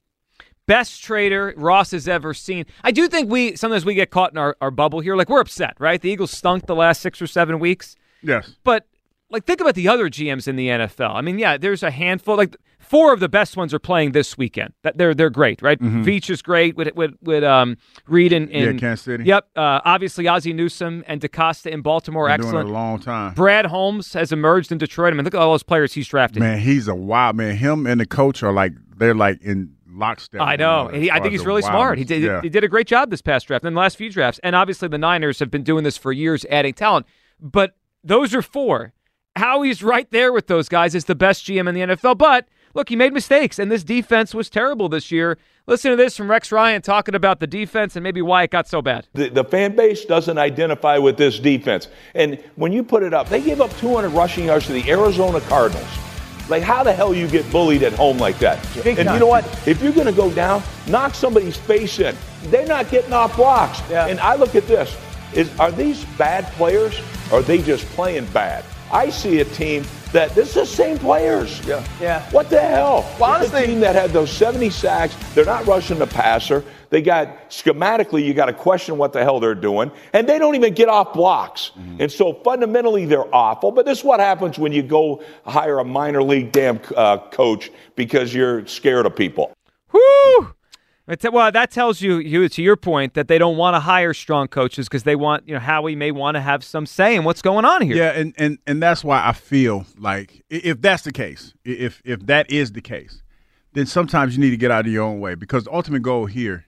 best 0.66 1.02
trader 1.02 1.52
Ross 1.56 1.90
has 1.90 2.08
ever 2.08 2.34
seen. 2.34 2.66
I 2.82 2.92
do 2.92 3.08
think 3.08 3.30
we 3.30 3.56
sometimes 3.56 3.84
we 3.84 3.94
get 3.94 4.10
caught 4.10 4.32
in 4.32 4.38
our, 4.38 4.56
our 4.60 4.70
bubble 4.70 5.00
here. 5.00 5.16
Like 5.16 5.28
we're 5.28 5.40
upset, 5.40 5.74
right? 5.78 6.00
The 6.00 6.10
Eagles 6.10 6.30
stunk 6.30 6.66
the 6.66 6.74
last 6.74 7.00
six 7.00 7.20
or 7.20 7.26
seven 7.26 7.58
weeks. 7.58 7.96
Yes. 8.22 8.56
But 8.64 8.86
like 9.30 9.44
think 9.44 9.60
about 9.60 9.74
the 9.74 9.88
other 9.88 10.08
GMs 10.08 10.48
in 10.48 10.56
the 10.56 10.68
NFL. 10.68 11.14
I 11.14 11.20
mean, 11.20 11.38
yeah, 11.38 11.56
there's 11.56 11.82
a 11.82 11.90
handful. 11.90 12.36
Like 12.36 12.56
four 12.82 13.12
of 13.12 13.20
the 13.20 13.28
best 13.28 13.56
ones 13.56 13.72
are 13.72 13.78
playing 13.78 14.12
this 14.12 14.36
weekend. 14.36 14.74
That 14.82 14.98
they're 14.98 15.14
they're 15.14 15.30
great, 15.30 15.62
right? 15.62 15.80
mm 15.80 15.90
hmm 15.90 16.02
Veach 16.02 16.30
is 16.30 16.42
great 16.42 16.76
with 16.76 16.94
with 16.94 17.14
with 17.22 17.44
um 17.44 17.76
Reid 18.06 18.32
and 18.32 18.50
yeah, 18.50 18.72
Kansas 18.72 19.02
City. 19.02 19.24
Yep. 19.24 19.48
Uh, 19.56 19.80
obviously, 19.84 20.26
Ozzie 20.26 20.52
Newsome 20.52 21.04
and 21.06 21.20
DeCosta 21.20 21.70
in 21.70 21.82
Baltimore, 21.82 22.26
Been 22.26 22.40
excellent. 22.40 22.68
A 22.68 22.72
long 22.72 22.98
time. 22.98 23.34
Brad 23.34 23.66
Holmes 23.66 24.12
has 24.14 24.32
emerged 24.32 24.72
in 24.72 24.78
Detroit. 24.78 25.12
I 25.12 25.16
mean, 25.16 25.24
look 25.24 25.34
at 25.34 25.40
all 25.40 25.52
those 25.52 25.62
players 25.62 25.92
he's 25.92 26.08
drafted. 26.08 26.40
Man, 26.40 26.58
he's 26.58 26.88
a 26.88 26.94
wild 26.94 27.36
man. 27.36 27.56
Him 27.56 27.86
and 27.86 28.00
the 28.00 28.06
coach 28.06 28.42
are 28.42 28.52
like 28.52 28.72
they're 28.96 29.14
like 29.14 29.40
in 29.42 29.74
lockstep. 29.94 30.40
I 30.40 30.56
know. 30.56 30.88
He, 30.88 31.10
I 31.10 31.20
think 31.20 31.32
he's 31.32 31.46
really 31.46 31.62
smart. 31.62 31.98
He 31.98 32.04
did, 32.04 32.22
yeah. 32.22 32.40
he 32.42 32.48
did 32.48 32.64
a 32.64 32.68
great 32.68 32.86
job 32.86 33.10
this 33.10 33.22
past 33.22 33.46
draft 33.46 33.64
and 33.64 33.76
the 33.76 33.80
last 33.80 33.96
few 33.96 34.10
drafts. 34.10 34.40
And 34.42 34.56
obviously, 34.56 34.88
the 34.88 34.98
Niners 34.98 35.38
have 35.38 35.50
been 35.50 35.62
doing 35.62 35.84
this 35.84 35.96
for 35.96 36.12
years, 36.12 36.44
adding 36.50 36.74
talent. 36.74 37.06
But 37.40 37.76
those 38.02 38.34
are 38.34 38.42
four. 38.42 38.92
Howie's 39.36 39.82
right 39.82 40.10
there 40.10 40.32
with 40.32 40.46
those 40.46 40.68
guys 40.68 40.94
is 40.94 41.06
the 41.06 41.14
best 41.14 41.46
GM 41.46 41.68
in 41.68 41.74
the 41.74 41.94
NFL. 41.94 42.18
But 42.18 42.48
look, 42.74 42.88
he 42.88 42.96
made 42.96 43.12
mistakes, 43.12 43.58
and 43.58 43.70
this 43.70 43.84
defense 43.84 44.34
was 44.34 44.50
terrible 44.50 44.88
this 44.88 45.10
year. 45.10 45.38
Listen 45.66 45.90
to 45.92 45.96
this 45.96 46.16
from 46.16 46.30
Rex 46.30 46.50
Ryan 46.50 46.82
talking 46.82 47.14
about 47.14 47.38
the 47.38 47.46
defense 47.46 47.94
and 47.94 48.02
maybe 48.02 48.20
why 48.20 48.42
it 48.42 48.50
got 48.50 48.66
so 48.66 48.82
bad. 48.82 49.06
The, 49.14 49.28
the, 49.28 49.44
fan 49.44 49.76
base 49.76 50.04
doesn't 50.04 50.36
identify 50.36 50.98
with 50.98 51.16
this 51.16 51.38
defense. 51.38 51.86
And 52.14 52.42
when 52.56 52.72
you 52.72 52.82
put 52.82 53.04
it 53.04 53.14
up, 53.14 53.28
they 53.28 53.40
gave 53.40 53.60
up 53.60 53.76
200 53.78 54.08
rushing 54.08 54.46
yards 54.46 54.66
to 54.66 54.72
the 54.72 54.90
Arizona 54.90 55.40
Cardinals. 55.42 55.86
Like, 56.48 56.64
how 56.64 56.82
the 56.82 56.92
hell 56.92 57.14
you 57.14 57.28
get 57.28 57.48
bullied 57.52 57.84
at 57.84 57.92
home 57.92 58.18
like 58.18 58.38
that? 58.40 58.60
Big 58.82 58.98
and 58.98 59.06
time. 59.06 59.14
you 59.14 59.20
know 59.20 59.28
what? 59.28 59.44
If 59.68 59.80
you're 59.80 59.92
going 59.92 60.08
to 60.08 60.12
go 60.12 60.32
down, 60.32 60.62
knock 60.88 61.14
somebody's 61.14 61.56
face 61.56 62.00
in. 62.00 62.16
They're 62.44 62.66
not 62.66 62.90
getting 62.90 63.12
off 63.12 63.36
blocks. 63.36 63.80
Yeah. 63.88 64.06
And 64.06 64.18
I 64.18 64.34
look 64.34 64.56
at 64.56 64.66
this: 64.66 64.96
is 65.32 65.48
are 65.60 65.70
these 65.70 66.04
bad 66.18 66.46
players? 66.54 67.00
Or 67.30 67.38
are 67.38 67.42
they 67.42 67.62
just 67.62 67.86
playing 67.86 68.26
bad? 68.26 68.64
I 68.92 69.08
see 69.08 69.40
a 69.40 69.44
team 69.44 69.84
that 70.12 70.34
this 70.34 70.50
is 70.50 70.54
the 70.54 70.66
same 70.66 70.98
players. 70.98 71.66
Yeah. 71.66 71.84
Yeah. 72.00 72.30
What 72.30 72.50
the 72.50 72.60
hell? 72.60 73.10
Well, 73.18 73.30
honestly, 73.30 73.64
a 73.64 73.66
team 73.66 73.80
that 73.80 73.94
had 73.94 74.10
those 74.10 74.30
70 74.30 74.68
sacks. 74.68 75.16
They're 75.34 75.46
not 75.46 75.66
rushing 75.66 75.98
the 75.98 76.06
passer. 76.06 76.62
They 76.90 77.00
got 77.00 77.48
schematically, 77.48 78.22
you 78.22 78.34
got 78.34 78.46
to 78.46 78.52
question 78.52 78.98
what 78.98 79.14
the 79.14 79.22
hell 79.22 79.40
they're 79.40 79.54
doing, 79.54 79.90
and 80.12 80.28
they 80.28 80.38
don't 80.38 80.56
even 80.56 80.74
get 80.74 80.90
off 80.90 81.14
blocks. 81.14 81.70
Mm-hmm. 81.70 82.02
And 82.02 82.12
so 82.12 82.34
fundamentally, 82.34 83.06
they're 83.06 83.34
awful. 83.34 83.72
But 83.72 83.86
this 83.86 84.00
is 84.00 84.04
what 84.04 84.20
happens 84.20 84.58
when 84.58 84.72
you 84.72 84.82
go 84.82 85.24
hire 85.46 85.78
a 85.78 85.84
minor 85.84 86.22
league 86.22 86.52
damn 86.52 86.78
uh, 86.94 87.16
coach 87.30 87.70
because 87.96 88.34
you're 88.34 88.66
scared 88.66 89.06
of 89.06 89.16
people. 89.16 89.54
Whoo! 89.92 90.54
Well, 91.06 91.50
that 91.50 91.70
tells 91.72 92.00
you, 92.00 92.48
to 92.48 92.62
your 92.62 92.76
point, 92.76 93.14
that 93.14 93.26
they 93.26 93.36
don't 93.36 93.56
want 93.56 93.74
to 93.74 93.80
hire 93.80 94.14
strong 94.14 94.46
coaches 94.46 94.88
because 94.88 95.02
they 95.02 95.16
want, 95.16 95.48
you 95.48 95.54
know, 95.54 95.60
Howie 95.60 95.96
may 95.96 96.12
want 96.12 96.36
to 96.36 96.40
have 96.40 96.62
some 96.62 96.86
say 96.86 97.16
in 97.16 97.24
what's 97.24 97.42
going 97.42 97.64
on 97.64 97.82
here. 97.82 97.96
Yeah, 97.96 98.10
and, 98.10 98.32
and 98.38 98.58
and 98.66 98.80
that's 98.82 99.02
why 99.02 99.26
I 99.26 99.32
feel 99.32 99.84
like 99.98 100.44
if 100.48 100.80
that's 100.80 101.02
the 101.02 101.12
case, 101.12 101.54
if 101.64 102.00
if 102.04 102.26
that 102.26 102.50
is 102.50 102.72
the 102.72 102.80
case, 102.80 103.20
then 103.72 103.86
sometimes 103.86 104.36
you 104.36 104.40
need 104.40 104.50
to 104.50 104.56
get 104.56 104.70
out 104.70 104.86
of 104.86 104.92
your 104.92 105.02
own 105.02 105.18
way 105.18 105.34
because 105.34 105.64
the 105.64 105.72
ultimate 105.72 106.02
goal 106.02 106.26
here 106.26 106.66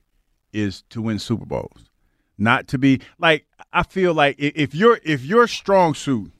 is 0.52 0.82
to 0.90 1.00
win 1.00 1.20
Super 1.20 1.46
Bowls, 1.46 1.90
not 2.36 2.66
to 2.68 2.78
be 2.78 3.00
like. 3.18 3.46
I 3.72 3.82
feel 3.82 4.14
like 4.14 4.36
if 4.38 4.74
your 4.74 5.00
if 5.04 5.24
your 5.24 5.46
strong 5.48 5.94
suit 5.94 6.32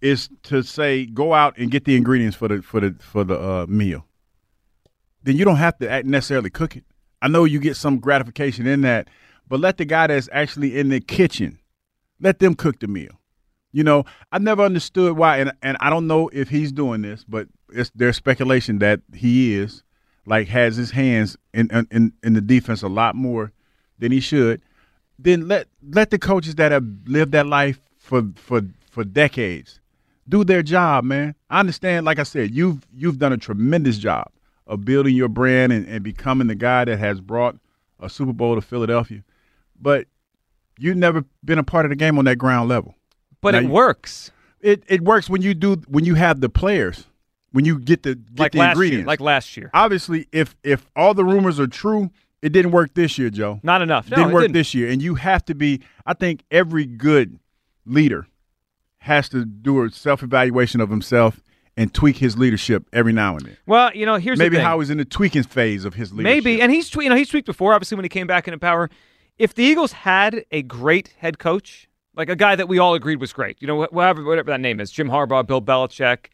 is 0.00 0.28
to 0.44 0.62
say 0.62 1.06
go 1.06 1.34
out 1.34 1.56
and 1.58 1.70
get 1.70 1.84
the 1.84 1.96
ingredients 1.96 2.36
for 2.36 2.48
the 2.48 2.62
for 2.62 2.80
the 2.80 2.96
for 2.98 3.24
the 3.24 3.38
uh, 3.38 3.66
meal, 3.66 4.06
then 5.22 5.36
you 5.36 5.44
don't 5.44 5.56
have 5.56 5.78
to 5.78 6.02
necessarily 6.02 6.50
cook 6.50 6.76
it 6.76 6.84
I 7.22 7.28
know 7.28 7.44
you 7.44 7.58
get 7.58 7.76
some 7.76 7.98
gratification 7.98 8.66
in 8.66 8.80
that, 8.82 9.08
but 9.48 9.60
let 9.60 9.76
the 9.76 9.84
guy 9.84 10.06
that's 10.06 10.28
actually 10.32 10.78
in 10.78 10.88
the 10.88 11.00
kitchen, 11.00 11.58
let 12.20 12.38
them 12.38 12.54
cook 12.54 12.80
the 12.80 12.86
meal. 12.88 13.20
You 13.72 13.84
know, 13.84 14.04
I 14.32 14.38
never 14.38 14.62
understood 14.62 15.16
why, 15.16 15.38
and 15.38 15.52
and 15.62 15.76
I 15.80 15.90
don't 15.90 16.06
know 16.06 16.28
if 16.32 16.48
he's 16.48 16.72
doing 16.72 17.02
this, 17.02 17.24
but 17.28 17.46
it's 17.72 17.90
there's 17.94 18.16
speculation 18.16 18.78
that 18.80 19.00
he 19.14 19.54
is, 19.54 19.84
like 20.26 20.48
has 20.48 20.76
his 20.76 20.90
hands 20.90 21.36
in 21.54 21.68
in 21.90 22.12
in 22.22 22.34
the 22.34 22.40
defense 22.40 22.82
a 22.82 22.88
lot 22.88 23.14
more 23.14 23.52
than 23.98 24.10
he 24.10 24.20
should. 24.20 24.60
Then 25.18 25.46
let 25.46 25.68
let 25.88 26.10
the 26.10 26.18
coaches 26.18 26.56
that 26.56 26.72
have 26.72 26.84
lived 27.06 27.32
that 27.32 27.46
life 27.46 27.80
for 27.96 28.24
for 28.34 28.62
for 28.90 29.04
decades 29.04 29.78
do 30.28 30.42
their 30.42 30.62
job, 30.62 31.04
man. 31.04 31.34
I 31.48 31.60
understand, 31.60 32.06
like 32.06 32.18
I 32.18 32.24
said, 32.24 32.52
you've 32.52 32.84
you've 32.92 33.18
done 33.18 33.32
a 33.32 33.36
tremendous 33.36 33.98
job 33.98 34.32
of 34.70 34.84
building 34.84 35.16
your 35.16 35.28
brand 35.28 35.72
and, 35.72 35.86
and 35.86 36.02
becoming 36.02 36.46
the 36.46 36.54
guy 36.54 36.84
that 36.84 36.98
has 36.98 37.20
brought 37.20 37.56
a 37.98 38.08
Super 38.08 38.32
Bowl 38.32 38.54
to 38.54 38.60
Philadelphia. 38.62 39.24
But 39.78 40.06
you've 40.78 40.96
never 40.96 41.24
been 41.44 41.58
a 41.58 41.64
part 41.64 41.84
of 41.84 41.90
the 41.90 41.96
game 41.96 42.18
on 42.18 42.24
that 42.26 42.36
ground 42.36 42.68
level. 42.68 42.94
But 43.40 43.50
now 43.50 43.58
it 43.58 43.64
you, 43.64 43.68
works. 43.70 44.30
It 44.60 44.84
it 44.86 45.02
works 45.02 45.28
when 45.28 45.42
you 45.42 45.54
do 45.54 45.74
when 45.88 46.04
you 46.04 46.14
have 46.14 46.40
the 46.40 46.48
players, 46.48 47.04
when 47.50 47.64
you 47.64 47.80
get 47.80 48.04
the 48.04 48.14
get 48.14 48.38
like 48.38 48.52
the 48.52 48.58
last 48.58 48.74
ingredients. 48.74 49.00
Year, 49.00 49.06
like 49.06 49.20
last 49.20 49.56
year. 49.56 49.70
Obviously, 49.74 50.28
if 50.30 50.54
if 50.62 50.88
all 50.94 51.14
the 51.14 51.24
rumors 51.24 51.58
are 51.58 51.66
true, 51.66 52.10
it 52.40 52.52
didn't 52.52 52.70
work 52.70 52.94
this 52.94 53.18
year, 53.18 53.30
Joe. 53.30 53.58
Not 53.64 53.82
enough. 53.82 54.08
No, 54.08 54.18
didn't 54.18 54.32
work 54.32 54.42
didn't. 54.42 54.54
this 54.54 54.72
year, 54.72 54.88
and 54.88 55.02
you 55.02 55.16
have 55.16 55.44
to 55.46 55.54
be. 55.54 55.82
I 56.06 56.14
think 56.14 56.44
every 56.50 56.86
good 56.86 57.40
leader 57.86 58.28
has 58.98 59.28
to 59.30 59.44
do 59.44 59.82
a 59.82 59.90
self 59.90 60.22
evaluation 60.22 60.80
of 60.80 60.90
himself 60.90 61.40
and 61.80 61.94
tweak 61.94 62.18
his 62.18 62.36
leadership 62.36 62.84
every 62.92 63.12
now 63.12 63.36
and 63.36 63.46
then. 63.46 63.56
Well, 63.64 63.90
you 63.94 64.04
know, 64.04 64.16
here's 64.16 64.38
maybe 64.38 64.56
the 64.56 64.60
thing. 64.60 64.66
Howie's 64.66 64.90
in 64.90 64.98
the 64.98 65.04
tweaking 65.06 65.44
phase 65.44 65.86
of 65.86 65.94
his 65.94 66.12
leadership. 66.12 66.44
Maybe, 66.44 66.60
and 66.60 66.70
he's 66.70 66.94
you 66.94 67.08
know 67.08 67.16
he's 67.16 67.30
tweaked 67.30 67.46
before. 67.46 67.72
Obviously, 67.72 67.96
when 67.96 68.04
he 68.04 68.10
came 68.10 68.26
back 68.26 68.46
into 68.46 68.58
power, 68.58 68.90
if 69.38 69.54
the 69.54 69.64
Eagles 69.64 69.92
had 69.92 70.44
a 70.50 70.60
great 70.60 71.14
head 71.18 71.38
coach, 71.38 71.88
like 72.14 72.28
a 72.28 72.36
guy 72.36 72.54
that 72.54 72.68
we 72.68 72.78
all 72.78 72.92
agreed 72.92 73.18
was 73.18 73.32
great, 73.32 73.56
you 73.60 73.66
know, 73.66 73.86
whatever 73.86 74.22
whatever 74.22 74.50
that 74.50 74.60
name 74.60 74.78
is, 74.78 74.90
Jim 74.90 75.08
Harbaugh, 75.08 75.46
Bill 75.46 75.62
Belichick. 75.62 76.26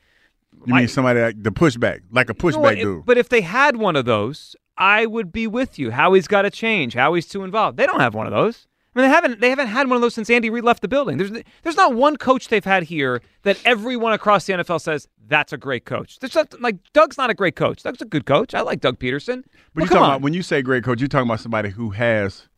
You 0.66 0.74
mean 0.74 0.88
somebody 0.88 1.20
like 1.20 1.40
the 1.40 1.52
pushback, 1.52 2.00
like 2.10 2.28
a 2.28 2.34
pushback 2.34 2.78
you 2.78 2.84
know, 2.84 2.94
dude? 2.96 3.06
But 3.06 3.16
if 3.16 3.28
they 3.28 3.42
had 3.42 3.76
one 3.76 3.94
of 3.94 4.04
those, 4.04 4.56
I 4.76 5.06
would 5.06 5.30
be 5.30 5.46
with 5.46 5.78
you. 5.78 5.92
Howie's 5.92 6.26
got 6.26 6.42
to 6.42 6.50
change. 6.50 6.94
Howie's 6.94 7.28
too 7.28 7.44
involved. 7.44 7.76
They 7.76 7.86
don't 7.86 8.00
have 8.00 8.14
one 8.14 8.26
of 8.26 8.32
those. 8.32 8.66
I 8.96 9.00
mean, 9.00 9.10
they 9.10 9.14
haven't 9.14 9.40
they 9.40 9.50
haven't 9.50 9.66
had 9.66 9.88
one 9.88 9.96
of 9.96 10.00
those 10.00 10.14
since 10.14 10.30
Andy 10.30 10.48
Reid 10.48 10.64
left 10.64 10.80
the 10.80 10.88
building. 10.88 11.18
There's 11.18 11.30
there's 11.62 11.76
not 11.76 11.94
one 11.94 12.16
coach 12.16 12.48
they've 12.48 12.64
had 12.64 12.84
here 12.84 13.20
that 13.42 13.60
everyone 13.66 14.14
across 14.14 14.46
the 14.46 14.54
NFL 14.54 14.80
says 14.80 15.06
that's 15.28 15.52
a 15.52 15.58
great 15.58 15.84
coach. 15.84 16.18
There's 16.18 16.34
not, 16.34 16.58
like 16.62 16.76
Doug's 16.94 17.18
not 17.18 17.28
a 17.28 17.34
great 17.34 17.56
coach. 17.56 17.82
Doug's 17.82 18.00
a 18.00 18.06
good 18.06 18.24
coach. 18.24 18.54
I 18.54 18.62
like 18.62 18.80
Doug 18.80 18.98
Pederson. 18.98 19.44
But 19.74 19.82
you're 19.82 19.88
talking 19.88 19.98
about 19.98 20.22
when 20.22 20.32
you 20.32 20.42
say 20.42 20.62
great 20.62 20.82
coach, 20.82 20.98
you're 21.00 21.08
talking 21.08 21.28
about 21.28 21.40
somebody 21.40 21.68
who 21.68 21.90
has 21.90 22.48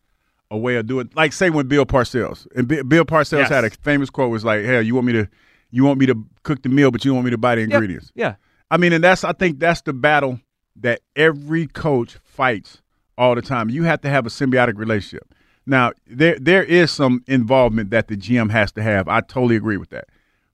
a 0.50 0.56
way 0.56 0.76
of 0.76 0.86
doing. 0.86 1.10
Like 1.16 1.32
say 1.32 1.50
when 1.50 1.66
Bill 1.66 1.84
Parcells 1.84 2.46
and 2.54 2.68
Bill 2.68 3.04
Parcells 3.04 3.38
Yes. 3.38 3.48
had 3.48 3.64
a 3.64 3.70
famous 3.70 4.08
quote 4.08 4.30
was 4.30 4.44
like, 4.44 4.64
"Hey, 4.64 4.80
you 4.82 4.94
want 4.94 5.08
me 5.08 5.14
to 5.14 5.28
you 5.72 5.82
want 5.84 5.98
me 5.98 6.06
to 6.06 6.24
cook 6.44 6.62
the 6.62 6.68
meal, 6.68 6.92
but 6.92 7.04
you 7.04 7.12
want 7.14 7.24
me 7.24 7.32
to 7.32 7.38
buy 7.38 7.56
the 7.56 7.62
ingredients." 7.62 8.12
Yeah. 8.14 8.36
I 8.70 8.76
mean, 8.76 8.92
and 8.92 9.02
that's 9.02 9.24
I 9.24 9.32
think 9.32 9.58
that's 9.58 9.80
the 9.80 9.92
battle 9.92 10.40
that 10.76 11.00
every 11.16 11.66
coach 11.66 12.16
fights 12.22 12.80
all 13.16 13.34
the 13.34 13.42
time. 13.42 13.68
You 13.70 13.82
have 13.82 14.00
to 14.02 14.08
have 14.08 14.24
a 14.24 14.28
symbiotic 14.28 14.78
relationship. 14.78 15.34
Now, 15.68 15.92
there 16.06 16.38
there 16.40 16.64
is 16.64 16.90
some 16.90 17.22
involvement 17.26 17.90
that 17.90 18.08
the 18.08 18.16
GM 18.16 18.50
has 18.50 18.72
to 18.72 18.82
have. 18.82 19.06
I 19.06 19.20
totally 19.20 19.56
agree 19.56 19.76
with 19.76 19.90
that. 19.90 20.08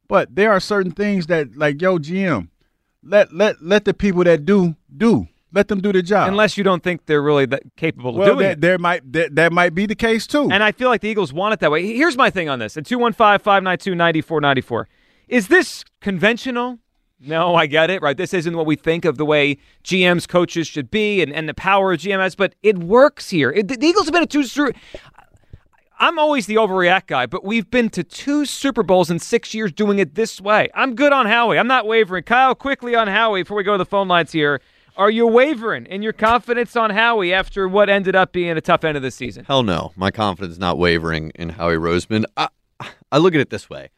But 0.08 0.34
there 0.34 0.52
are 0.52 0.60
certain 0.60 0.92
things 0.92 1.28
that 1.28 1.56
like, 1.56 1.80
yo, 1.80 1.98
GM, 1.98 2.48
let 3.02 3.32
let 3.32 3.62
let 3.62 3.84
the 3.84 3.94
people 3.94 4.24
that 4.24 4.44
do 4.44 4.74
do. 4.94 5.28
Let 5.52 5.68
them 5.68 5.80
do 5.80 5.92
the 5.92 6.02
job. 6.02 6.28
Unless 6.28 6.58
you 6.58 6.64
don't 6.64 6.82
think 6.82 7.06
they're 7.06 7.22
really 7.22 7.46
that 7.46 7.62
capable 7.76 8.10
of 8.10 8.16
well, 8.16 8.34
doing 8.34 8.40
that, 8.40 8.52
it. 8.54 8.60
there 8.60 8.76
might 8.76 9.12
that, 9.12 9.36
that 9.36 9.52
might 9.52 9.72
be 9.72 9.86
the 9.86 9.94
case 9.94 10.26
too. 10.26 10.50
And 10.50 10.64
I 10.64 10.72
feel 10.72 10.88
like 10.88 11.00
the 11.00 11.08
Eagles 11.08 11.32
want 11.32 11.54
it 11.54 11.60
that 11.60 11.70
way. 11.70 11.86
Here's 11.86 12.16
my 12.16 12.28
thing 12.28 12.48
on 12.48 12.58
this. 12.58 12.76
At 12.76 12.82
215-592-9494. 12.84 14.86
Is 15.28 15.46
this 15.46 15.84
conventional? 16.00 16.80
No, 17.20 17.54
I 17.54 17.66
get 17.66 17.90
it, 17.90 18.02
right? 18.02 18.16
This 18.16 18.34
isn't 18.34 18.56
what 18.56 18.66
we 18.66 18.76
think 18.76 19.04
of 19.04 19.16
the 19.16 19.24
way 19.24 19.56
GMs, 19.82 20.28
coaches 20.28 20.66
should 20.66 20.90
be 20.90 21.22
and, 21.22 21.32
and 21.32 21.48
the 21.48 21.54
power 21.54 21.92
of 21.92 22.00
GMs, 22.00 22.36
but 22.36 22.54
it 22.62 22.78
works 22.78 23.30
here. 23.30 23.50
It, 23.50 23.68
the 23.68 23.78
Eagles 23.84 24.06
have 24.06 24.12
been 24.12 24.24
a 24.24 24.26
two 24.26 24.44
I'm 25.98 26.18
always 26.18 26.46
the 26.46 26.56
overreact 26.56 27.06
guy, 27.06 27.26
but 27.26 27.44
we've 27.44 27.70
been 27.70 27.88
to 27.90 28.02
two 28.02 28.44
Super 28.46 28.82
Bowls 28.82 29.10
in 29.10 29.20
six 29.20 29.54
years 29.54 29.72
doing 29.72 30.00
it 30.00 30.16
this 30.16 30.40
way. 30.40 30.68
I'm 30.74 30.96
good 30.96 31.12
on 31.12 31.26
Howie. 31.26 31.56
I'm 31.56 31.68
not 31.68 31.86
wavering. 31.86 32.24
Kyle, 32.24 32.54
quickly 32.54 32.96
on 32.96 33.06
Howie 33.06 33.42
before 33.42 33.56
we 33.56 33.62
go 33.62 33.72
to 33.72 33.78
the 33.78 33.86
phone 33.86 34.08
lines 34.08 34.32
here. 34.32 34.60
Are 34.96 35.10
you 35.10 35.26
wavering 35.26 35.86
in 35.86 36.02
your 36.02 36.12
confidence 36.12 36.76
on 36.76 36.90
Howie 36.90 37.32
after 37.32 37.68
what 37.68 37.88
ended 37.88 38.14
up 38.14 38.32
being 38.32 38.56
a 38.56 38.60
tough 38.60 38.84
end 38.84 38.96
of 38.96 39.02
the 39.02 39.10
season? 39.10 39.44
Hell 39.44 39.62
no. 39.62 39.92
My 39.96 40.10
confidence 40.10 40.52
is 40.52 40.58
not 40.58 40.78
wavering 40.78 41.30
in 41.36 41.50
Howie 41.50 41.76
Roseman. 41.76 42.24
I, 42.36 42.48
I 43.12 43.18
look 43.18 43.34
at 43.34 43.40
it 43.40 43.50
this 43.50 43.70
way. 43.70 43.90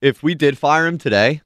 If 0.00 0.22
we 0.22 0.34
did 0.34 0.56
fire 0.56 0.86
him 0.86 0.98
today 0.98 1.42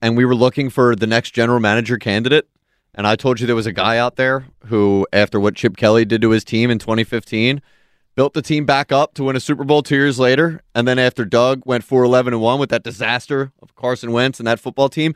and 0.00 0.16
we 0.16 0.24
were 0.24 0.34
looking 0.34 0.70
for 0.70 0.94
the 0.94 1.06
next 1.06 1.32
general 1.32 1.60
manager 1.60 1.98
candidate, 1.98 2.48
and 2.94 3.06
I 3.06 3.16
told 3.16 3.40
you 3.40 3.46
there 3.46 3.56
was 3.56 3.66
a 3.66 3.72
guy 3.72 3.98
out 3.98 4.16
there 4.16 4.46
who, 4.66 5.06
after 5.12 5.38
what 5.38 5.54
Chip 5.54 5.76
Kelly 5.76 6.04
did 6.04 6.22
to 6.22 6.30
his 6.30 6.44
team 6.44 6.70
in 6.70 6.78
2015, 6.78 7.60
built 8.14 8.32
the 8.32 8.42
team 8.42 8.64
back 8.64 8.90
up 8.90 9.14
to 9.14 9.24
win 9.24 9.36
a 9.36 9.40
Super 9.40 9.64
Bowl 9.64 9.82
two 9.82 9.96
years 9.96 10.18
later, 10.18 10.62
and 10.74 10.88
then 10.88 10.98
after 10.98 11.24
Doug 11.24 11.62
went 11.66 11.84
4 11.84 12.04
11 12.04 12.32
and 12.32 12.42
1 12.42 12.58
with 12.58 12.70
that 12.70 12.82
disaster 12.82 13.52
of 13.60 13.74
Carson 13.74 14.12
Wentz 14.12 14.40
and 14.40 14.46
that 14.46 14.60
football 14.60 14.88
team, 14.88 15.14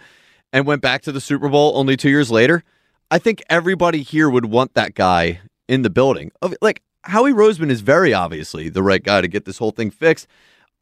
and 0.53 0.67
went 0.67 0.83
back 0.83 1.03
to 1.03 1.13
the 1.13 1.21
Super 1.21 1.49
Bowl 1.49 1.73
only 1.75 1.97
two 1.97 2.11
years 2.11 2.31
later, 2.31 2.63
I 3.11 3.19
think 3.19 3.43
everybody 3.49 4.03
here 4.03 4.29
would 4.29 4.47
want 4.47 4.75
that 4.75 4.95
guy 4.95 5.41
in 5.69 5.83
the 5.83 5.91
building. 5.91 6.33
Like, 6.61 6.83
Howie 7.05 7.33
Roseman 7.33 7.71
is 7.71 7.81
very 7.81 8.13
obviously 8.13 8.69
the 8.69 8.83
right 8.83 9.03
guy 9.03 9.21
to 9.21 9.29
get 9.29 9.47
this 9.47 9.59
whole 9.59 9.71
thing 9.71 9.91
fixed. 9.91 10.27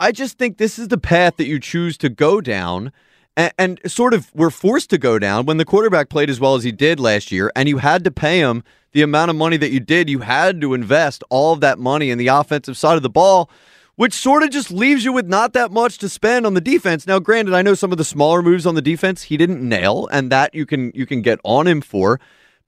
I 0.00 0.12
just 0.12 0.38
think 0.38 0.59
this 0.59 0.78
is 0.78 0.88
the 0.88 0.99
path 0.99 1.37
that 1.37 1.47
you 1.47 1.61
choose 1.61 1.97
to 1.99 2.09
go 2.09 2.40
down. 2.40 2.93
And, 3.38 3.52
and 3.57 3.80
sort 3.87 4.14
of 4.14 4.35
were 4.35 4.50
forced 4.50 4.90
to 4.90 4.99
go 4.99 5.18
down 5.21 5.47
when 5.47 5.59
the 5.59 5.64
quarterback 5.64 6.09
played 6.09 6.28
as 6.28 6.40
well 6.40 6.57
as 6.57 6.64
he 6.64 6.73
did 6.73 6.99
last 6.99 7.30
year, 7.30 7.52
and 7.54 7.68
you 7.68 7.78
had 7.78 8.02
to 8.02 8.11
pay 8.11 8.40
him 8.40 8.64
the 8.90 9.02
amount 9.02 9.30
of 9.30 9.37
money 9.37 9.57
that 9.59 9.71
you 9.71 9.78
did. 9.78 10.11
You 10.11 10.18
had 10.21 10.61
to 10.61 10.75
invest 10.75 11.23
all 11.30 11.52
of 11.52 11.61
that 11.61 11.78
money 11.78 12.11
in 12.11 12.18
the 12.18 12.26
offensive 12.26 12.76
side 12.76 12.97
of 12.97 13.04
the 13.04 13.09
ball, 13.09 13.49
which 13.95 14.12
sort 14.12 14.42
of 14.42 14.50
just 14.50 14.73
leaves 14.73 15.04
you 15.04 15.12
with 15.12 15.28
not 15.28 15.52
that 15.52 15.71
much 15.71 15.99
to 15.99 16.09
spend 16.09 16.47
on 16.47 16.54
the 16.54 16.61
defense. 16.61 17.07
Now, 17.07 17.21
granted, 17.21 17.54
I 17.54 17.62
know 17.62 17.75
some 17.75 17.92
of 17.92 17.99
the 17.99 18.04
smaller 18.04 18.42
moves 18.42 18.66
on 18.66 18.75
the 18.75 18.83
defense 18.83 19.23
he 19.23 19.37
didn't 19.37 19.66
nail, 19.66 20.09
and 20.11 20.33
that 20.33 20.52
you 20.52 20.66
can 20.66 20.90
you 20.95 21.07
can 21.07 21.23
get 21.23 21.38
on 21.45 21.68
him 21.68 21.80
for. 21.80 22.18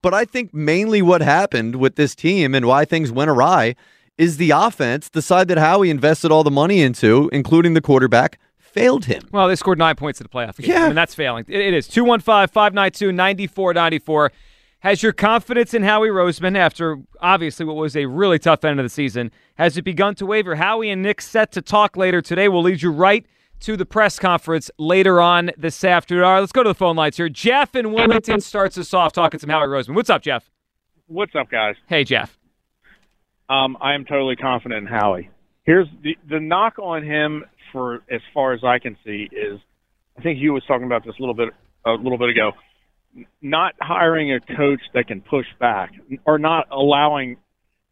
But 0.01 0.13
I 0.13 0.23
think 0.23 0.53
mainly 0.53 1.01
what 1.01 1.21
happened 1.21 1.75
with 1.75 1.95
this 1.95 2.15
team 2.15 2.55
and 2.55 2.65
why 2.65 2.85
things 2.85 3.11
went 3.11 3.29
awry 3.29 3.75
is 4.17 4.37
the 4.37 4.51
offense, 4.51 5.09
the 5.09 5.21
side 5.21 5.49
that 5.49 5.57
Howie 5.57 5.89
invested 5.89 6.31
all 6.31 6.45
the 6.45 6.51
money 6.51 6.81
into, 6.81 7.29
including 7.33 7.73
the 7.73 7.81
quarterback, 7.81 8.39
failed 8.71 9.05
him. 9.05 9.23
Well, 9.31 9.47
they 9.47 9.55
scored 9.55 9.77
nine 9.77 9.95
points 9.95 10.19
in 10.19 10.25
the 10.25 10.29
playoff 10.29 10.57
game. 10.57 10.69
Yeah. 10.69 10.83
I 10.83 10.87
mean, 10.87 10.95
that's 10.95 11.15
failing. 11.15 11.45
It, 11.47 11.59
it 11.59 11.73
is. 11.73 11.87
215 11.87 12.47
592 12.53 13.11
9494. 13.11 14.31
Has 14.79 15.03
your 15.03 15.13
confidence 15.13 15.75
in 15.75 15.83
Howie 15.83 16.09
Roseman, 16.09 16.57
after 16.57 16.97
obviously 17.19 17.65
what 17.67 17.75
was 17.75 17.95
a 17.95 18.07
really 18.07 18.39
tough 18.39 18.65
end 18.65 18.79
of 18.79 18.83
the 18.83 18.89
season, 18.89 19.31
has 19.55 19.77
it 19.77 19.83
begun 19.83 20.15
to 20.15 20.25
waver? 20.25 20.55
Howie 20.55 20.89
and 20.89 21.03
Nick 21.03 21.21
set 21.21 21.51
to 21.51 21.61
talk 21.61 21.95
later 21.95 22.19
today. 22.19 22.47
We'll 22.47 22.63
lead 22.63 22.81
you 22.81 22.91
right 22.91 23.23
to 23.59 23.77
the 23.77 23.85
press 23.85 24.17
conference 24.17 24.71
later 24.79 25.21
on 25.21 25.51
this 25.55 25.83
afternoon. 25.83 26.23
All 26.23 26.33
right, 26.33 26.39
let's 26.39 26.51
go 26.51 26.63
to 26.63 26.69
the 26.69 26.75
phone 26.75 26.95
lines 26.95 27.17
here. 27.17 27.29
Jeff 27.29 27.75
in 27.75 27.93
Wilmington 27.93 28.41
starts 28.41 28.75
us 28.77 28.91
off 28.91 29.13
talking 29.13 29.39
some 29.39 29.51
Howie 29.51 29.67
Roseman. 29.67 29.93
What's 29.93 30.09
up, 30.09 30.23
Jeff? 30.23 30.49
What's 31.05 31.35
up, 31.35 31.51
guys? 31.51 31.75
Hey, 31.87 32.03
Jeff. 32.03 32.39
Um, 33.49 33.77
I 33.81 33.93
am 33.93 34.05
totally 34.05 34.35
confident 34.35 34.87
in 34.87 34.87
Howie. 34.87 35.29
Here's 35.63 35.87
the 36.01 36.17
the 36.27 36.39
knock 36.39 36.79
on 36.79 37.03
him 37.03 37.43
for 37.71 38.03
as 38.09 38.21
far 38.33 38.53
as 38.53 38.63
I 38.63 38.79
can 38.79 38.97
see 39.05 39.29
is, 39.31 39.59
I 40.17 40.21
think 40.21 40.39
Hugh 40.39 40.53
was 40.53 40.63
talking 40.67 40.85
about 40.85 41.05
this 41.05 41.15
a 41.17 41.21
little 41.21 41.35
bit 41.35 41.49
a 41.85 41.91
little 41.91 42.17
bit 42.17 42.29
ago, 42.29 42.51
not 43.41 43.73
hiring 43.81 44.33
a 44.33 44.39
coach 44.39 44.81
that 44.93 45.07
can 45.07 45.21
push 45.21 45.47
back 45.59 45.91
or 46.25 46.37
not 46.37 46.67
allowing. 46.71 47.37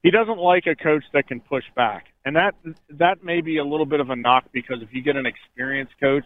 He 0.04 0.12
doesn't 0.12 0.38
like 0.38 0.66
a 0.66 0.76
coach 0.76 1.04
that 1.14 1.28
can 1.28 1.42
push 1.42 1.64
back, 1.76 2.06
and 2.24 2.36
that 2.36 2.56
that 2.92 3.24
may 3.24 3.42
be 3.42 3.58
a 3.58 3.66
little 3.66 3.86
bit 3.86 4.00
of 4.00 4.10
a 4.10 4.16
knock 4.16 4.46
because 4.52 4.78
if 4.82 4.90
you 4.92 5.02
get 5.02 5.16
an 5.16 5.26
experienced 5.26 5.94
coach 6.00 6.26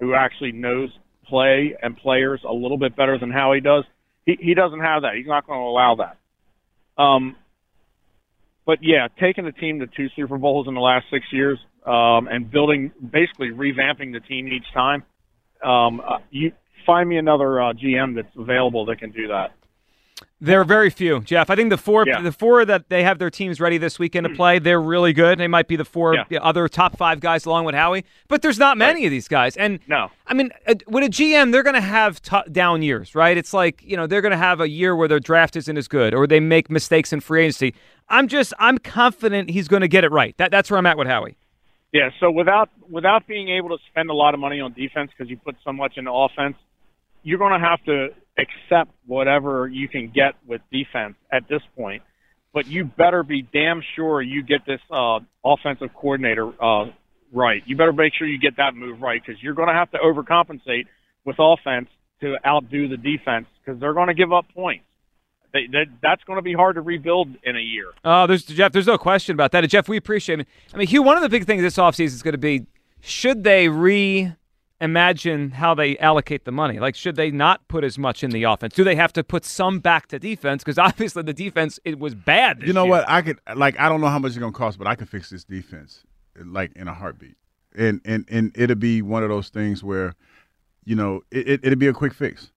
who 0.00 0.14
actually 0.14 0.52
knows 0.52 0.90
play 1.26 1.76
and 1.80 1.96
players 1.96 2.40
a 2.48 2.52
little 2.52 2.78
bit 2.78 2.96
better 2.96 3.18
than 3.18 3.30
Howie 3.30 3.60
does, 3.60 3.84
he 4.26 4.36
he 4.40 4.54
doesn't 4.54 4.80
have 4.80 5.02
that. 5.02 5.14
He's 5.16 5.26
not 5.26 5.46
going 5.46 5.60
to 5.60 5.64
allow 5.64 5.96
that. 5.96 6.16
Um, 7.00 7.36
but 8.66 8.78
yeah, 8.82 9.08
taking 9.20 9.44
the 9.44 9.52
team 9.52 9.80
to 9.80 9.86
two 9.86 10.08
Super 10.16 10.38
Bowls 10.38 10.68
in 10.68 10.74
the 10.74 10.80
last 10.80 11.06
six 11.10 11.26
years 11.32 11.58
um, 11.86 12.28
and 12.28 12.50
building, 12.50 12.92
basically 13.10 13.48
revamping 13.50 14.12
the 14.12 14.20
team 14.20 14.48
each 14.48 14.72
time. 14.72 15.02
Um, 15.64 16.00
uh, 16.00 16.18
you 16.30 16.52
find 16.86 17.08
me 17.08 17.16
another 17.18 17.60
uh, 17.60 17.72
GM 17.72 18.14
that's 18.16 18.34
available 18.36 18.84
that 18.86 18.96
can 18.98 19.10
do 19.10 19.28
that. 19.28 19.52
There 20.40 20.60
are 20.60 20.64
very 20.64 20.90
few, 20.90 21.20
Jeff. 21.20 21.50
I 21.50 21.54
think 21.56 21.70
the 21.70 21.76
four, 21.76 22.04
Yeah. 22.04 22.20
the 22.20 22.32
four 22.32 22.64
that 22.64 22.88
they 22.88 23.04
have 23.04 23.20
their 23.20 23.30
teams 23.30 23.60
ready 23.60 23.78
this 23.78 24.00
weekend 24.00 24.26
to 24.26 24.34
play, 24.34 24.58
they're 24.58 24.80
really 24.80 25.12
good. 25.12 25.38
They 25.38 25.46
might 25.46 25.68
be 25.68 25.76
the 25.76 25.84
four 25.84 26.16
Yeah. 26.16 26.40
other 26.40 26.66
top 26.66 26.96
five 26.96 27.20
guys 27.20 27.46
along 27.46 27.64
with 27.64 27.76
Howie, 27.76 28.04
but 28.26 28.42
there's 28.42 28.58
not 28.58 28.76
many 28.76 29.04
of 29.04 29.12
these 29.12 29.28
guys. 29.28 29.56
And 29.56 29.78
No. 29.86 30.10
I 30.26 30.34
mean, 30.34 30.50
uh, 30.66 30.74
with 30.88 31.04
a 31.04 31.08
GM, 31.08 31.52
they're 31.52 31.62
going 31.62 31.74
to 31.76 31.80
have 31.80 32.20
t- 32.20 32.36
down 32.50 32.82
years, 32.82 33.14
right? 33.14 33.36
It's 33.36 33.54
like 33.54 33.82
you 33.84 33.96
know 33.96 34.08
they're 34.08 34.20
going 34.20 34.32
to 34.32 34.36
have 34.36 34.60
a 34.60 34.68
year 34.68 34.96
where 34.96 35.06
their 35.06 35.20
draft 35.20 35.54
isn't 35.54 35.76
as 35.76 35.86
good, 35.86 36.12
or 36.12 36.26
they 36.26 36.40
make 36.40 36.68
mistakes 36.70 37.12
in 37.12 37.20
free 37.20 37.42
agency. 37.44 37.72
I'm 38.12 38.28
just, 38.28 38.52
I'm 38.58 38.78
confident 38.78 39.50
he's 39.50 39.66
going 39.66 39.80
to 39.80 39.88
get 39.88 40.04
it 40.04 40.12
right. 40.12 40.36
That, 40.36 40.50
that's 40.50 40.70
where 40.70 40.78
I'm 40.78 40.86
at 40.86 40.98
with 40.98 41.08
Howie. 41.08 41.36
Yeah. 41.92 42.10
So 42.20 42.30
without 42.30 42.70
without 42.88 43.26
being 43.26 43.48
able 43.48 43.70
to 43.70 43.78
spend 43.90 44.10
a 44.10 44.14
lot 44.14 44.34
of 44.34 44.40
money 44.40 44.60
on 44.60 44.72
defense 44.72 45.10
because 45.10 45.30
you 45.30 45.36
put 45.36 45.56
so 45.64 45.72
much 45.72 45.94
into 45.96 46.10
offense, 46.12 46.56
you're 47.22 47.38
going 47.38 47.58
to 47.58 47.66
have 47.66 47.82
to 47.84 48.08
accept 48.38 48.90
whatever 49.06 49.66
you 49.66 49.88
can 49.88 50.10
get 50.10 50.34
with 50.46 50.60
defense 50.70 51.14
at 51.30 51.48
this 51.48 51.60
point. 51.76 52.02
But 52.54 52.66
you 52.66 52.84
better 52.84 53.22
be 53.22 53.42
damn 53.42 53.82
sure 53.96 54.20
you 54.20 54.42
get 54.42 54.66
this 54.66 54.80
uh, 54.90 55.20
offensive 55.44 55.90
coordinator 55.94 56.52
uh, 56.62 56.90
right. 57.32 57.62
You 57.66 57.76
better 57.76 57.92
make 57.92 58.14
sure 58.14 58.26
you 58.26 58.38
get 58.38 58.56
that 58.58 58.74
move 58.74 59.00
right 59.00 59.22
because 59.24 59.42
you're 59.42 59.54
going 59.54 59.68
to 59.68 59.74
have 59.74 59.90
to 59.92 59.98
overcompensate 59.98 60.86
with 61.24 61.36
offense 61.38 61.88
to 62.20 62.36
outdo 62.46 62.88
the 62.88 62.96
defense 62.96 63.46
because 63.64 63.80
they're 63.80 63.94
going 63.94 64.08
to 64.08 64.14
give 64.14 64.32
up 64.32 64.46
points. 64.54 64.84
They, 65.52 65.66
that, 65.68 65.86
that's 66.00 66.24
going 66.24 66.36
to 66.38 66.42
be 66.42 66.54
hard 66.54 66.76
to 66.76 66.80
rebuild 66.80 67.28
in 67.42 67.56
a 67.56 67.60
year. 67.60 67.86
Oh, 68.04 68.26
there's 68.26 68.44
Jeff. 68.44 68.72
There's 68.72 68.86
no 68.86 68.98
question 68.98 69.34
about 69.34 69.52
that. 69.52 69.64
And 69.64 69.70
Jeff, 69.70 69.88
we 69.88 69.96
appreciate 69.96 70.40
it. 70.40 70.48
I 70.72 70.76
mean, 70.76 70.86
Hugh. 70.86 71.02
One 71.02 71.16
of 71.16 71.22
the 71.22 71.28
big 71.28 71.44
things 71.44 71.62
this 71.62 71.76
offseason 71.76 72.06
is 72.06 72.22
going 72.22 72.32
to 72.32 72.38
be: 72.38 72.66
should 73.00 73.44
they 73.44 73.66
reimagine 73.66 75.52
how 75.52 75.74
they 75.74 75.98
allocate 75.98 76.44
the 76.46 76.52
money? 76.52 76.78
Like, 76.78 76.94
should 76.94 77.16
they 77.16 77.30
not 77.30 77.68
put 77.68 77.84
as 77.84 77.98
much 77.98 78.24
in 78.24 78.30
the 78.30 78.44
offense? 78.44 78.74
Do 78.74 78.82
they 78.82 78.96
have 78.96 79.12
to 79.12 79.22
put 79.22 79.44
some 79.44 79.80
back 79.80 80.06
to 80.08 80.18
defense? 80.18 80.64
Because 80.64 80.78
obviously 80.78 81.22
the 81.22 81.34
defense 81.34 81.78
it 81.84 81.98
was 81.98 82.14
bad. 82.14 82.60
This 82.60 82.68
you 82.68 82.72
know 82.72 82.84
year. 82.84 82.90
what? 82.90 83.08
I 83.08 83.20
could 83.20 83.38
like 83.54 83.78
I 83.78 83.88
don't 83.88 84.00
know 84.00 84.08
how 84.08 84.18
much 84.18 84.30
it's 84.30 84.38
gonna 84.38 84.52
cost, 84.52 84.78
but 84.78 84.86
I 84.86 84.94
can 84.94 85.06
fix 85.06 85.30
this 85.30 85.44
defense 85.44 86.04
like 86.36 86.72
in 86.76 86.88
a 86.88 86.94
heartbeat. 86.94 87.36
And 87.76 88.00
and 88.06 88.24
and 88.30 88.52
it'll 88.54 88.76
be 88.76 89.02
one 89.02 89.22
of 89.22 89.28
those 89.28 89.50
things 89.50 89.84
where 89.84 90.14
you 90.84 90.96
know, 90.96 91.22
it, 91.30 91.48
it, 91.48 91.60
it'd 91.62 91.78
be 91.78 91.86
a 91.86 91.92
quick 91.92 92.14
fix. 92.14 92.50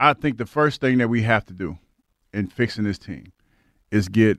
I 0.00 0.12
think 0.12 0.38
the 0.38 0.46
first 0.46 0.80
thing 0.80 0.98
that 0.98 1.08
we 1.08 1.22
have 1.22 1.44
to 1.46 1.52
do 1.52 1.78
in 2.32 2.46
fixing 2.46 2.84
this 2.84 2.98
team 2.98 3.32
is 3.90 4.08
get 4.08 4.38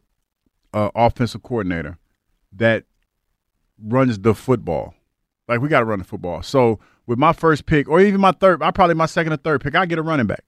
an 0.73 0.91
offensive 0.95 1.43
coordinator 1.43 1.97
that 2.53 2.85
runs 3.83 4.19
the 4.19 4.33
football. 4.33 4.93
Like 5.47 5.61
we 5.61 5.69
got 5.69 5.79
to 5.79 5.85
run 5.85 5.99
the 5.99 6.05
football. 6.05 6.43
So 6.43 6.79
with 7.07 7.17
my 7.17 7.33
first 7.33 7.65
pick, 7.65 7.89
or 7.89 7.99
even 7.99 8.21
my 8.21 8.31
third, 8.31 8.61
I 8.61 8.71
probably 8.71 8.95
my 8.95 9.07
second 9.07 9.33
or 9.33 9.37
third 9.37 9.61
pick, 9.61 9.75
I 9.75 9.85
get 9.85 9.97
a 9.97 10.03
running 10.03 10.27
back. 10.27 10.43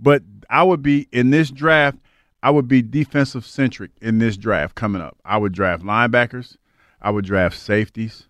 But 0.00 0.22
I 0.48 0.62
would 0.62 0.82
be 0.82 1.08
in 1.12 1.30
this 1.30 1.50
draft. 1.50 1.98
I 2.42 2.50
would 2.50 2.66
be 2.66 2.82
defensive 2.82 3.46
centric 3.46 3.92
in 4.00 4.18
this 4.18 4.36
draft 4.36 4.74
coming 4.74 5.02
up. 5.02 5.16
I 5.24 5.36
would 5.36 5.52
draft 5.52 5.84
linebackers. 5.84 6.56
I 7.00 7.10
would 7.10 7.24
draft 7.24 7.58
safeties. 7.58 8.26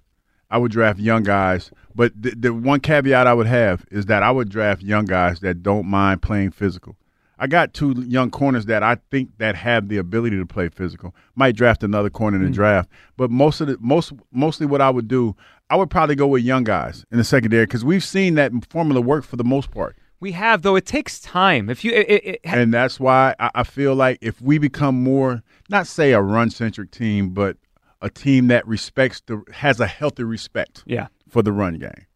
I 0.50 0.58
would 0.58 0.70
draft 0.70 0.98
young 0.98 1.22
guys. 1.22 1.70
But 1.94 2.20
the, 2.20 2.30
the 2.32 2.52
one 2.52 2.80
caveat 2.80 3.26
I 3.26 3.32
would 3.32 3.46
have 3.46 3.86
is 3.90 4.06
that 4.06 4.22
I 4.22 4.30
would 4.30 4.50
draft 4.50 4.82
young 4.82 5.06
guys 5.06 5.40
that 5.40 5.62
don't 5.62 5.86
mind 5.86 6.20
playing 6.20 6.50
physical. 6.50 6.96
I 7.42 7.48
got 7.48 7.74
two 7.74 8.04
young 8.06 8.30
corners 8.30 8.66
that 8.66 8.84
I 8.84 8.98
think 9.10 9.36
that 9.38 9.56
have 9.56 9.88
the 9.88 9.96
ability 9.96 10.36
to 10.36 10.46
play 10.46 10.68
physical. 10.68 11.12
Might 11.34 11.56
draft 11.56 11.82
another 11.82 12.08
corner 12.08 12.36
in 12.36 12.44
the 12.44 12.50
mm-hmm. 12.50 12.54
draft, 12.54 12.88
but 13.16 13.32
most 13.32 13.60
of 13.60 13.66
the 13.66 13.76
most 13.80 14.12
mostly 14.30 14.64
what 14.64 14.80
I 14.80 14.88
would 14.90 15.08
do, 15.08 15.34
I 15.68 15.74
would 15.74 15.90
probably 15.90 16.14
go 16.14 16.28
with 16.28 16.44
young 16.44 16.62
guys 16.62 17.04
in 17.10 17.18
the 17.18 17.24
secondary 17.24 17.66
because 17.66 17.84
we've 17.84 18.04
seen 18.04 18.36
that 18.36 18.52
formula 18.70 19.00
work 19.00 19.24
for 19.24 19.34
the 19.34 19.42
most 19.42 19.72
part. 19.72 19.96
We 20.20 20.30
have, 20.32 20.62
though. 20.62 20.76
It 20.76 20.86
takes 20.86 21.18
time. 21.18 21.68
If 21.68 21.84
you, 21.84 21.90
it, 21.90 22.06
it, 22.08 22.40
and 22.44 22.72
that's 22.72 23.00
why 23.00 23.34
I, 23.40 23.50
I 23.56 23.62
feel 23.64 23.96
like 23.96 24.18
if 24.20 24.40
we 24.40 24.58
become 24.58 25.02
more, 25.02 25.42
not 25.68 25.88
say 25.88 26.12
a 26.12 26.22
run 26.22 26.48
centric 26.48 26.92
team, 26.92 27.30
but 27.30 27.56
a 28.00 28.08
team 28.08 28.46
that 28.48 28.64
respects 28.68 29.20
the 29.26 29.42
has 29.50 29.80
a 29.80 29.88
healthy 29.88 30.22
respect, 30.22 30.84
yeah. 30.86 31.08
for 31.28 31.42
the 31.42 31.50
run 31.50 31.74
game. 31.74 32.06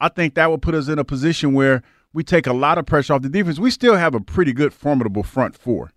I 0.00 0.08
think 0.08 0.34
that 0.34 0.52
would 0.52 0.62
put 0.62 0.76
us 0.76 0.86
in 0.86 1.00
a 1.00 1.04
position 1.04 1.52
where 1.52 1.82
we 2.12 2.22
take 2.22 2.46
a 2.46 2.52
lot 2.52 2.78
of 2.78 2.86
pressure 2.86 3.14
off 3.14 3.22
the 3.22 3.28
defense. 3.28 3.58
We 3.58 3.70
still 3.70 3.96
have 3.96 4.14
a 4.14 4.20
pretty 4.20 4.52
good, 4.52 4.72
formidable 4.72 5.22
front 5.22 5.56
four. 5.56 5.92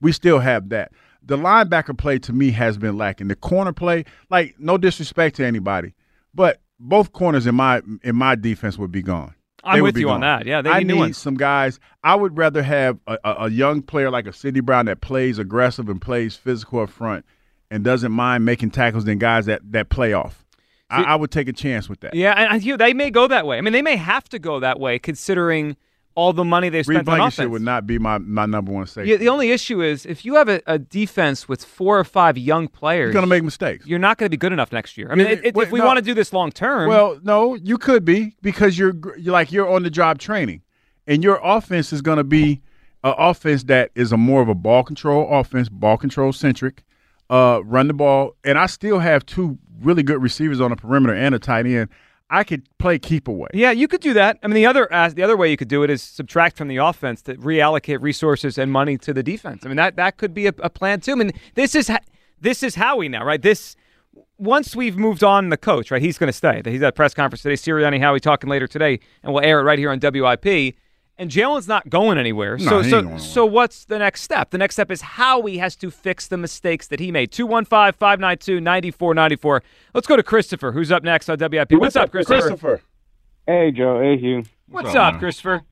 We 0.00 0.12
still 0.12 0.38
have 0.38 0.68
that. 0.70 0.92
The 1.22 1.36
linebacker 1.36 1.96
play 1.96 2.18
to 2.20 2.32
me 2.32 2.52
has 2.52 2.78
been 2.78 2.96
lacking. 2.96 3.28
The 3.28 3.36
corner 3.36 3.72
play, 3.72 4.04
like 4.30 4.54
no 4.58 4.78
disrespect 4.78 5.36
to 5.36 5.44
anybody, 5.44 5.94
but 6.34 6.60
both 6.80 7.12
corners 7.12 7.46
in 7.46 7.54
my 7.54 7.82
in 8.02 8.16
my 8.16 8.34
defense 8.34 8.78
would 8.78 8.92
be 8.92 9.02
gone. 9.02 9.34
I'm 9.64 9.82
with 9.82 9.96
you 9.96 10.06
gone. 10.06 10.16
on 10.16 10.20
that. 10.20 10.46
Yeah, 10.46 10.62
they 10.62 10.70
I 10.70 10.82
need, 10.82 10.94
need 10.94 11.16
some 11.16 11.34
guys. 11.34 11.80
I 12.04 12.14
would 12.14 12.38
rather 12.38 12.62
have 12.62 12.98
a, 13.06 13.18
a, 13.24 13.32
a, 13.44 13.50
young 13.50 13.82
player 13.82 14.08
like 14.08 14.26
a 14.26 14.32
Sydney 14.32 14.60
Brown 14.60 14.86
that 14.86 15.00
plays 15.00 15.38
aggressive 15.38 15.88
and 15.88 16.00
plays 16.00 16.36
physical 16.36 16.80
up 16.80 16.90
front 16.90 17.24
and 17.70 17.82
doesn't 17.82 18.12
mind 18.12 18.44
making 18.44 18.70
tackles 18.70 19.04
than 19.04 19.18
guys 19.18 19.46
that 19.46 19.60
that 19.72 19.88
play 19.88 20.12
off. 20.12 20.44
I, 20.90 21.02
I, 21.02 21.14
would 21.16 21.30
take 21.30 21.48
a 21.48 21.52
chance 21.52 21.88
with 21.88 22.00
that. 22.00 22.14
Yeah, 22.14 22.32
and 22.32 22.62
you, 22.62 22.76
they 22.76 22.94
may 22.94 23.10
go 23.10 23.26
that 23.26 23.46
way. 23.46 23.58
I 23.58 23.60
mean, 23.60 23.72
they 23.72 23.82
may 23.82 23.96
have 23.96 24.28
to 24.30 24.38
go 24.38 24.60
that 24.60 24.80
way 24.80 24.98
considering 24.98 25.76
all 26.18 26.32
the 26.32 26.44
money 26.44 26.68
they've 26.68 26.84
spent 26.84 27.08
on 27.08 27.20
offense. 27.20 27.48
would 27.48 27.62
not 27.62 27.86
be 27.86 27.96
my, 27.96 28.18
my 28.18 28.44
number 28.44 28.72
one 28.72 28.86
safety. 28.86 29.10
Yeah, 29.10 29.18
the 29.18 29.28
only 29.28 29.52
issue 29.52 29.80
is 29.80 30.04
if 30.04 30.24
you 30.24 30.34
have 30.34 30.48
a, 30.48 30.60
a 30.66 30.76
defense 30.76 31.48
with 31.48 31.64
four 31.64 31.96
or 31.96 32.02
five 32.02 32.36
young 32.36 32.66
players, 32.66 33.04
you're 33.04 33.12
going 33.12 33.22
to 33.22 33.28
make 33.28 33.44
mistakes. 33.44 33.86
You're 33.86 34.00
not 34.00 34.18
going 34.18 34.26
to 34.26 34.30
be 34.30 34.36
good 34.36 34.52
enough 34.52 34.72
next 34.72 34.98
year. 34.98 35.12
I 35.12 35.14
mean, 35.14 35.28
it, 35.28 35.44
it, 35.44 35.56
if 35.56 35.70
we 35.70 35.78
no, 35.78 35.86
want 35.86 35.98
to 35.98 36.02
do 36.02 36.14
this 36.14 36.32
long 36.32 36.50
term, 36.50 36.88
well, 36.88 37.20
no, 37.22 37.54
you 37.54 37.78
could 37.78 38.04
be 38.04 38.34
because 38.42 38.76
you're, 38.76 38.94
you're 39.16 39.32
like 39.32 39.52
you're 39.52 39.68
on 39.68 39.84
the 39.84 39.90
job 39.90 40.18
training, 40.18 40.62
and 41.06 41.22
your 41.22 41.38
offense 41.40 41.92
is 41.92 42.02
going 42.02 42.18
to 42.18 42.24
be 42.24 42.62
an 43.04 43.14
offense 43.16 43.62
that 43.64 43.92
is 43.94 44.10
a 44.10 44.16
more 44.16 44.42
of 44.42 44.48
a 44.48 44.56
ball 44.56 44.82
control 44.82 45.28
offense, 45.30 45.68
ball 45.68 45.96
control 45.96 46.32
centric, 46.32 46.82
uh, 47.30 47.60
run 47.64 47.86
the 47.86 47.94
ball, 47.94 48.34
and 48.42 48.58
I 48.58 48.66
still 48.66 48.98
have 48.98 49.24
two 49.24 49.56
really 49.80 50.02
good 50.02 50.22
receivers 50.22 50.60
on 50.60 50.70
the 50.70 50.76
perimeter 50.76 51.14
and 51.14 51.34
a 51.34 51.38
tight 51.38 51.66
end. 51.66 51.88
I 52.30 52.44
could 52.44 52.68
play 52.78 52.98
keep 52.98 53.26
away. 53.26 53.48
Yeah, 53.54 53.70
you 53.70 53.88
could 53.88 54.02
do 54.02 54.12
that. 54.12 54.38
I 54.42 54.48
mean, 54.48 54.54
the 54.54 54.66
other 54.66 54.92
uh, 54.92 55.08
the 55.08 55.22
other 55.22 55.36
way 55.36 55.50
you 55.50 55.56
could 55.56 55.68
do 55.68 55.82
it 55.82 55.88
is 55.88 56.02
subtract 56.02 56.58
from 56.58 56.68
the 56.68 56.76
offense 56.76 57.22
to 57.22 57.34
reallocate 57.36 58.02
resources 58.02 58.58
and 58.58 58.70
money 58.70 58.98
to 58.98 59.14
the 59.14 59.22
defense. 59.22 59.64
I 59.64 59.68
mean, 59.68 59.76
that 59.76 59.96
that 59.96 60.18
could 60.18 60.34
be 60.34 60.46
a, 60.46 60.52
a 60.58 60.68
plan 60.68 61.00
too. 61.00 61.12
I 61.12 61.14
mean, 61.14 61.32
this 61.54 61.74
is 61.74 61.90
this 62.38 62.62
is 62.62 62.74
Howie 62.74 63.08
now, 63.08 63.24
right? 63.24 63.40
This 63.40 63.76
once 64.36 64.76
we've 64.76 64.96
moved 64.96 65.24
on 65.24 65.48
the 65.48 65.56
coach, 65.56 65.90
right? 65.90 66.02
He's 66.02 66.18
going 66.18 66.28
to 66.28 66.32
stay. 66.32 66.60
He's 66.64 66.82
at 66.82 66.94
press 66.94 67.14
conference 67.14 67.42
today. 67.42 67.54
Sirianni 67.54 67.98
Howie 67.98 68.20
talking 68.20 68.50
later 68.50 68.66
today, 68.66 69.00
and 69.22 69.32
we'll 69.32 69.44
air 69.44 69.60
it 69.60 69.62
right 69.62 69.78
here 69.78 69.90
on 69.90 69.98
WIP 69.98 70.76
and 71.18 71.30
Jalen's 71.30 71.68
not 71.68 71.90
going 71.90 72.16
anywhere. 72.16 72.56
No, 72.56 72.82
so 72.82 72.82
so 72.82 73.18
so 73.18 73.44
what's 73.44 73.84
the 73.84 73.98
next 73.98 74.22
step? 74.22 74.48
The 74.50 74.58
next 74.58 74.76
step 74.76 74.88
is 74.90 75.02
Howie 75.02 75.58
has 75.58 75.76
to 75.76 75.90
fix 75.90 76.26
the 76.28 76.36
mistakes 76.36 76.86
that 76.88 77.00
he 77.00 77.10
made. 77.10 77.32
215-592-9494. 77.32 79.60
Let's 79.94 80.06
go 80.06 80.16
to 80.16 80.22
Christopher, 80.22 80.72
who's 80.72 80.92
up 80.92 81.02
next 81.02 81.28
on 81.28 81.38
WIP. 81.38 81.72
What's, 81.72 81.96
up, 81.96 82.10
Christopher? 82.10 82.40
Christopher? 82.40 82.80
Hey, 83.46 83.70
Joe. 83.72 84.00
Hey, 84.00 84.16
Hugh. 84.16 84.44
What's, 84.68 84.86
What's 84.86 84.96
up, 84.96 85.18
Christopher? 85.18 85.62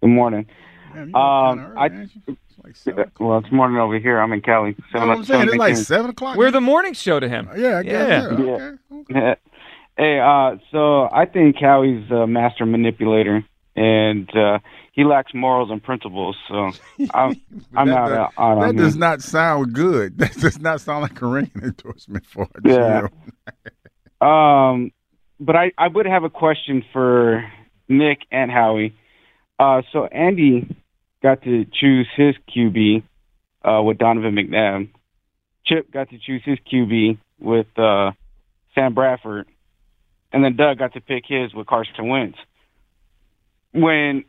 Good 0.00 0.10
morning. 0.10 0.46
Man, 0.94 1.14
um, 1.14 1.74
I, 1.78 1.86
it's 1.86 2.86
like 2.86 3.08
well, 3.20 3.38
it's 3.38 3.52
morning 3.52 3.78
over 3.78 3.98
here. 3.98 4.20
I'm 4.20 4.32
in 4.32 4.40
Cali. 4.40 4.76
Seven, 4.92 5.10
I'm 5.10 5.24
saying 5.24 5.48
it's 5.48 5.56
like 5.56 5.76
seven 5.76 6.10
o'clock. 6.10 6.36
We're 6.36 6.50
the 6.50 6.60
morning 6.60 6.94
show 6.94 7.20
to 7.20 7.28
him. 7.28 7.48
Yeah, 7.56 7.80
yeah, 7.80 8.08
yeah. 8.08 8.26
Okay. 8.26 8.76
okay. 8.92 9.36
Hey, 9.96 10.18
uh, 10.18 10.56
so 10.70 11.08
I 11.12 11.26
think 11.26 11.58
Callie's 11.58 12.10
a 12.10 12.26
master 12.26 12.64
manipulator, 12.64 13.44
and 13.76 14.28
uh, 14.36 14.58
he 14.92 15.04
lacks 15.04 15.32
morals 15.34 15.70
and 15.70 15.82
principles. 15.82 16.36
So 16.48 16.70
I'm, 17.14 17.40
I'm 17.74 17.88
that, 17.88 18.12
out, 18.12 18.32
out 18.36 18.60
That 18.60 18.76
does 18.76 18.94
him. 18.94 19.00
not 19.00 19.22
sound 19.22 19.72
good. 19.72 20.18
That 20.18 20.34
does 20.34 20.58
not 20.58 20.80
sound 20.80 21.02
like 21.02 21.20
a 21.22 21.26
ring 21.26 21.50
endorsement 21.54 22.26
for 22.26 22.48
it. 22.56 22.64
Yeah. 22.64 23.08
um, 24.20 24.92
but 25.38 25.56
I, 25.56 25.72
I 25.78 25.88
would 25.88 26.06
have 26.06 26.24
a 26.24 26.30
question 26.30 26.84
for 26.92 27.44
Nick 27.88 28.20
and 28.30 28.50
Howie. 28.50 28.94
Uh, 29.58 29.82
so 29.92 30.06
Andy 30.06 30.76
got 31.22 31.42
to 31.42 31.64
choose 31.72 32.08
his 32.16 32.34
QB 32.54 33.02
uh, 33.64 33.82
with 33.82 33.98
Donovan 33.98 34.34
McNabb. 34.34 34.88
Chip 35.64 35.90
got 35.90 36.10
to 36.10 36.18
choose 36.18 36.42
his 36.44 36.58
QB 36.72 37.18
with 37.38 37.66
uh, 37.78 38.12
Sam 38.74 38.94
Bradford, 38.94 39.46
and 40.32 40.44
then 40.44 40.56
Doug 40.56 40.78
got 40.78 40.94
to 40.94 41.00
pick 41.00 41.24
his 41.26 41.54
with 41.54 41.66
Carson 41.66 42.08
Wentz. 42.08 42.38
When 43.72 44.24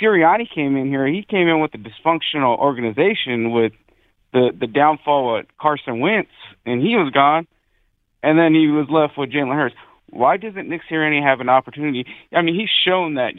Sirianni 0.00 0.48
came 0.52 0.76
in 0.76 0.88
here, 0.88 1.06
he 1.06 1.22
came 1.22 1.48
in 1.48 1.60
with 1.60 1.74
a 1.74 1.78
dysfunctional 1.78 2.58
organization 2.58 3.50
with 3.50 3.72
the 4.32 4.50
the 4.58 4.66
downfall 4.66 5.38
of 5.38 5.46
Carson 5.60 6.00
Wentz, 6.00 6.30
and 6.64 6.80
he 6.80 6.96
was 6.96 7.12
gone, 7.12 7.46
and 8.22 8.38
then 8.38 8.54
he 8.54 8.68
was 8.68 8.86
left 8.88 9.18
with 9.18 9.30
Jalen 9.30 9.54
Hurts. 9.54 9.74
Why 10.10 10.36
doesn't 10.36 10.68
Nick 10.68 10.82
Sirianni 10.90 11.22
have 11.22 11.40
an 11.40 11.48
opportunity? 11.48 12.06
I 12.32 12.42
mean, 12.42 12.54
he's 12.54 12.70
shown 12.84 13.14
that 13.14 13.34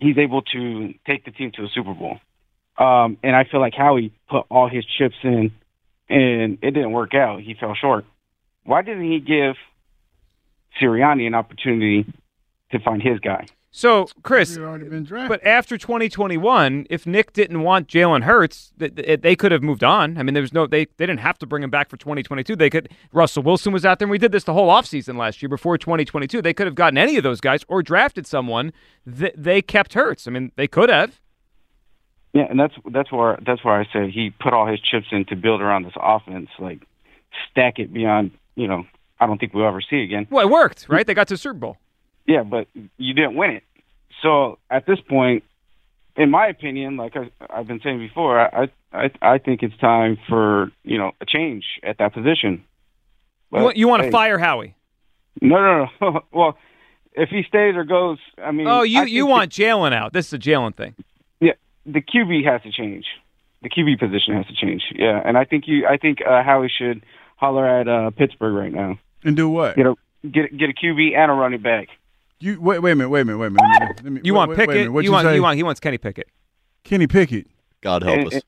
he's 0.00 0.18
able 0.18 0.42
to 0.42 0.94
take 1.06 1.24
the 1.24 1.30
team 1.30 1.52
to 1.56 1.64
a 1.64 1.68
Super 1.68 1.94
Bowl, 1.94 2.18
um, 2.78 3.18
and 3.22 3.34
I 3.34 3.44
feel 3.44 3.60
like 3.60 3.74
Howie 3.74 4.12
put 4.28 4.46
all 4.50 4.68
his 4.68 4.84
chips 4.84 5.16
in, 5.22 5.52
and 6.08 6.58
it 6.62 6.70
didn't 6.72 6.92
work 6.92 7.14
out. 7.14 7.40
He 7.40 7.54
fell 7.54 7.74
short. 7.74 8.04
Why 8.64 8.82
didn't 8.82 9.10
he 9.10 9.20
give 9.20 9.56
Sirianni 10.80 11.26
an 11.26 11.34
opportunity 11.34 12.06
to 12.72 12.78
find 12.80 13.02
his 13.02 13.20
guy? 13.20 13.46
So, 13.76 14.06
Chris, 14.22 14.56
but 14.56 15.44
after 15.44 15.76
2021, 15.76 16.86
if 16.88 17.06
Nick 17.06 17.34
didn't 17.34 17.60
want 17.60 17.88
Jalen 17.88 18.22
Hurts, 18.22 18.72
they 18.78 19.36
could 19.36 19.52
have 19.52 19.62
moved 19.62 19.84
on. 19.84 20.16
I 20.16 20.22
mean, 20.22 20.32
there 20.32 20.40
was 20.40 20.54
no 20.54 20.66
they 20.66 20.86
they 20.96 21.04
didn't 21.04 21.20
have 21.20 21.36
to 21.40 21.46
bring 21.46 21.62
him 21.62 21.68
back 21.68 21.90
for 21.90 21.98
2022. 21.98 22.56
They 22.56 22.70
could 22.70 22.88
Russell 23.12 23.42
Wilson 23.42 23.74
was 23.74 23.84
out 23.84 23.98
there, 23.98 24.06
and 24.06 24.10
we 24.10 24.16
did 24.16 24.32
this 24.32 24.44
the 24.44 24.54
whole 24.54 24.70
offseason 24.70 25.18
last 25.18 25.42
year 25.42 25.50
before 25.50 25.76
2022. 25.76 26.40
They 26.40 26.54
could 26.54 26.66
have 26.66 26.74
gotten 26.74 26.96
any 26.96 27.18
of 27.18 27.22
those 27.22 27.42
guys 27.42 27.66
or 27.68 27.82
drafted 27.82 28.26
someone. 28.26 28.72
that 29.04 29.34
they 29.36 29.60
kept 29.60 29.92
Hurts. 29.92 30.26
I 30.26 30.30
mean, 30.30 30.52
they 30.56 30.68
could 30.68 30.88
have. 30.88 31.20
Yeah, 32.32 32.46
and 32.48 32.58
that's 32.58 32.74
that's 32.90 33.12
where 33.12 33.38
that's 33.44 33.62
where 33.62 33.78
I 33.78 33.86
said 33.92 34.08
he 34.08 34.30
put 34.30 34.54
all 34.54 34.66
his 34.66 34.80
chips 34.80 35.08
in 35.12 35.26
to 35.26 35.36
build 35.36 35.60
around 35.60 35.82
this 35.82 35.92
offense, 36.00 36.48
like 36.58 36.80
stack 37.50 37.78
it 37.78 37.92
beyond. 37.92 38.30
You 38.54 38.68
know, 38.68 38.86
I 39.20 39.26
don't 39.26 39.36
think 39.36 39.52
we'll 39.52 39.68
ever 39.68 39.82
see 39.82 40.02
again. 40.02 40.28
Well, 40.30 40.46
it 40.46 40.50
worked, 40.50 40.86
right? 40.88 41.06
They 41.06 41.12
got 41.12 41.28
to 41.28 41.36
Super 41.36 41.58
Bowl. 41.58 41.76
Yeah, 42.26 42.42
but 42.42 42.66
you 42.98 43.14
didn't 43.14 43.36
win 43.36 43.50
it. 43.52 43.62
So 44.22 44.58
at 44.70 44.86
this 44.86 44.98
point, 45.00 45.44
in 46.16 46.30
my 46.30 46.46
opinion, 46.46 46.96
like 46.96 47.14
I, 47.16 47.30
I've 47.50 47.66
been 47.66 47.80
saying 47.82 47.98
before, 47.98 48.40
I, 48.40 48.68
I 48.92 49.10
I 49.20 49.38
think 49.38 49.62
it's 49.62 49.76
time 49.78 50.18
for 50.28 50.70
you 50.82 50.98
know 50.98 51.12
a 51.20 51.26
change 51.26 51.64
at 51.82 51.98
that 51.98 52.14
position. 52.14 52.64
But, 53.50 53.58
you 53.58 53.64
want, 53.64 53.76
you 53.76 53.88
want 53.88 54.02
hey, 54.02 54.08
to 54.08 54.12
fire 54.12 54.38
Howie? 54.38 54.74
No, 55.40 55.56
no, 55.56 55.86
no. 56.00 56.20
well, 56.32 56.58
if 57.12 57.28
he 57.28 57.42
stays 57.48 57.76
or 57.76 57.84
goes, 57.84 58.18
I 58.42 58.50
mean. 58.52 58.66
Oh, 58.66 58.82
you 58.82 59.04
you 59.04 59.26
want 59.26 59.52
Jalen 59.52 59.92
out? 59.92 60.12
This 60.12 60.26
is 60.26 60.32
a 60.34 60.38
Jalen 60.38 60.74
thing. 60.74 60.94
Yeah, 61.40 61.52
the 61.84 62.00
QB 62.00 62.44
has 62.44 62.62
to 62.62 62.72
change. 62.72 63.06
The 63.62 63.70
QB 63.70 63.98
position 63.98 64.34
has 64.34 64.46
to 64.46 64.54
change. 64.54 64.82
Yeah, 64.94 65.20
and 65.24 65.36
I 65.36 65.44
think 65.44 65.64
you. 65.66 65.86
I 65.86 65.96
think 65.96 66.18
uh, 66.26 66.42
Howie 66.42 66.70
should 66.74 67.04
holler 67.36 67.66
at 67.66 67.88
uh, 67.88 68.10
Pittsburgh 68.10 68.54
right 68.54 68.72
now. 68.72 68.98
And 69.24 69.36
do 69.36 69.48
what? 69.48 69.76
Get 69.76 69.86
a 69.86 69.94
get 70.28 70.56
get 70.56 70.70
a 70.70 70.72
QB 70.72 71.16
and 71.16 71.30
a 71.30 71.34
running 71.34 71.62
back. 71.62 71.88
You 72.38 72.60
wait, 72.60 72.80
wait 72.80 72.92
a 72.92 72.94
minute, 72.96 73.08
wait 73.08 73.20
a 73.22 73.24
minute, 73.24 73.38
wait 73.38 73.46
a 73.46 73.50
minute. 73.50 73.64
Let 73.70 73.80
me, 73.80 73.94
let 74.02 74.12
me, 74.12 74.20
you 74.24 74.34
wait, 74.34 74.38
want 74.38 74.56
Pickett? 74.56 74.76
you, 74.76 75.00
you 75.00 75.12
want, 75.12 75.34
you 75.34 75.42
want 75.42 75.56
he 75.56 75.62
wants 75.62 75.80
Kenny 75.80 75.98
Pickett. 75.98 76.28
Kenny 76.84 77.06
Pickett. 77.06 77.46
God 77.80 78.02
help 78.02 78.18
and, 78.18 78.26
us. 78.34 78.42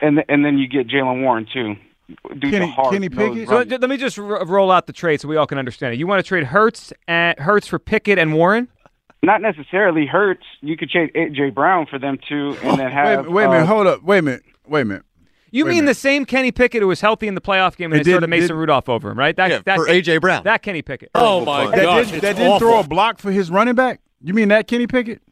And 0.00 0.24
and 0.28 0.44
then 0.44 0.58
you 0.58 0.68
get 0.68 0.88
Jaylen 0.88 1.22
Warren 1.22 1.46
too. 1.52 1.76
Do 2.38 2.50
Kenny, 2.50 2.74
Kenny 2.90 3.08
Pickett. 3.08 3.48
So 3.48 3.62
let 3.62 3.90
me 3.90 3.96
just 3.96 4.18
r- 4.18 4.44
roll 4.44 4.70
out 4.70 4.86
the 4.86 4.92
trade 4.92 5.20
so 5.20 5.28
we 5.28 5.36
all 5.36 5.46
can 5.46 5.58
understand 5.58 5.92
it. 5.92 5.98
You 5.98 6.06
want 6.06 6.24
to 6.24 6.28
trade 6.28 6.44
Hurts 6.44 6.92
and 7.08 7.38
Hurts 7.38 7.66
for 7.66 7.78
Pickett 7.78 8.18
and 8.18 8.34
Warren? 8.34 8.68
not 9.26 9.42
necessarily 9.42 10.06
hurts. 10.06 10.44
You 10.60 10.76
could 10.76 10.88
trade 10.88 11.12
AJ 11.14 11.54
Brown 11.54 11.86
for 11.86 11.98
them 11.98 12.18
too, 12.26 12.56
and 12.62 12.78
then 12.78 12.90
have. 12.92 13.26
wait, 13.26 13.32
wait 13.32 13.44
a 13.44 13.48
minute, 13.48 13.62
uh, 13.64 13.66
hold 13.66 13.86
up, 13.86 14.02
wait 14.02 14.18
a 14.18 14.22
minute, 14.22 14.42
wait 14.66 14.82
a 14.82 14.84
minute. 14.84 15.04
You 15.56 15.64
Wait 15.64 15.70
mean 15.74 15.84
the 15.86 15.94
same 15.94 16.24
Kenny 16.24 16.52
Pickett 16.52 16.82
who 16.82 16.88
was 16.88 17.00
healthy 17.00 17.26
in 17.28 17.34
the 17.34 17.40
playoff 17.40 17.76
game 17.76 17.92
and 17.92 18.00
It 18.00 18.04
they 18.04 18.10
started 18.10 18.26
didn't- 18.26 18.30
Mason 18.40 18.48
did- 18.48 18.60
Rudolph 18.60 18.88
over 18.88 19.10
him, 19.10 19.18
right? 19.18 19.34
That, 19.36 19.50
Yeah, 19.50 19.60
that, 19.64 19.76
for 19.76 19.88
A.J. 19.88 20.18
Brown. 20.18 20.42
That 20.44 20.62
Kenny 20.62 20.82
Pickett. 20.82 21.10
Oh 21.14 21.44
my 21.44 21.66
That 21.66 21.82
gosh, 21.82 22.04
didn't, 22.06 22.14
it's 22.16 22.22
that 22.22 22.36
didn't 22.36 22.58
throw 22.58 22.80
a 22.80 22.84
block 22.86 23.18
for 23.18 23.30
his 23.30 23.50
running 23.50 23.74
back. 23.74 24.00
You 24.22 24.34
mean 24.34 24.48
that 24.48 24.66
Kenny 24.68 24.86
Pickett? 24.86 25.22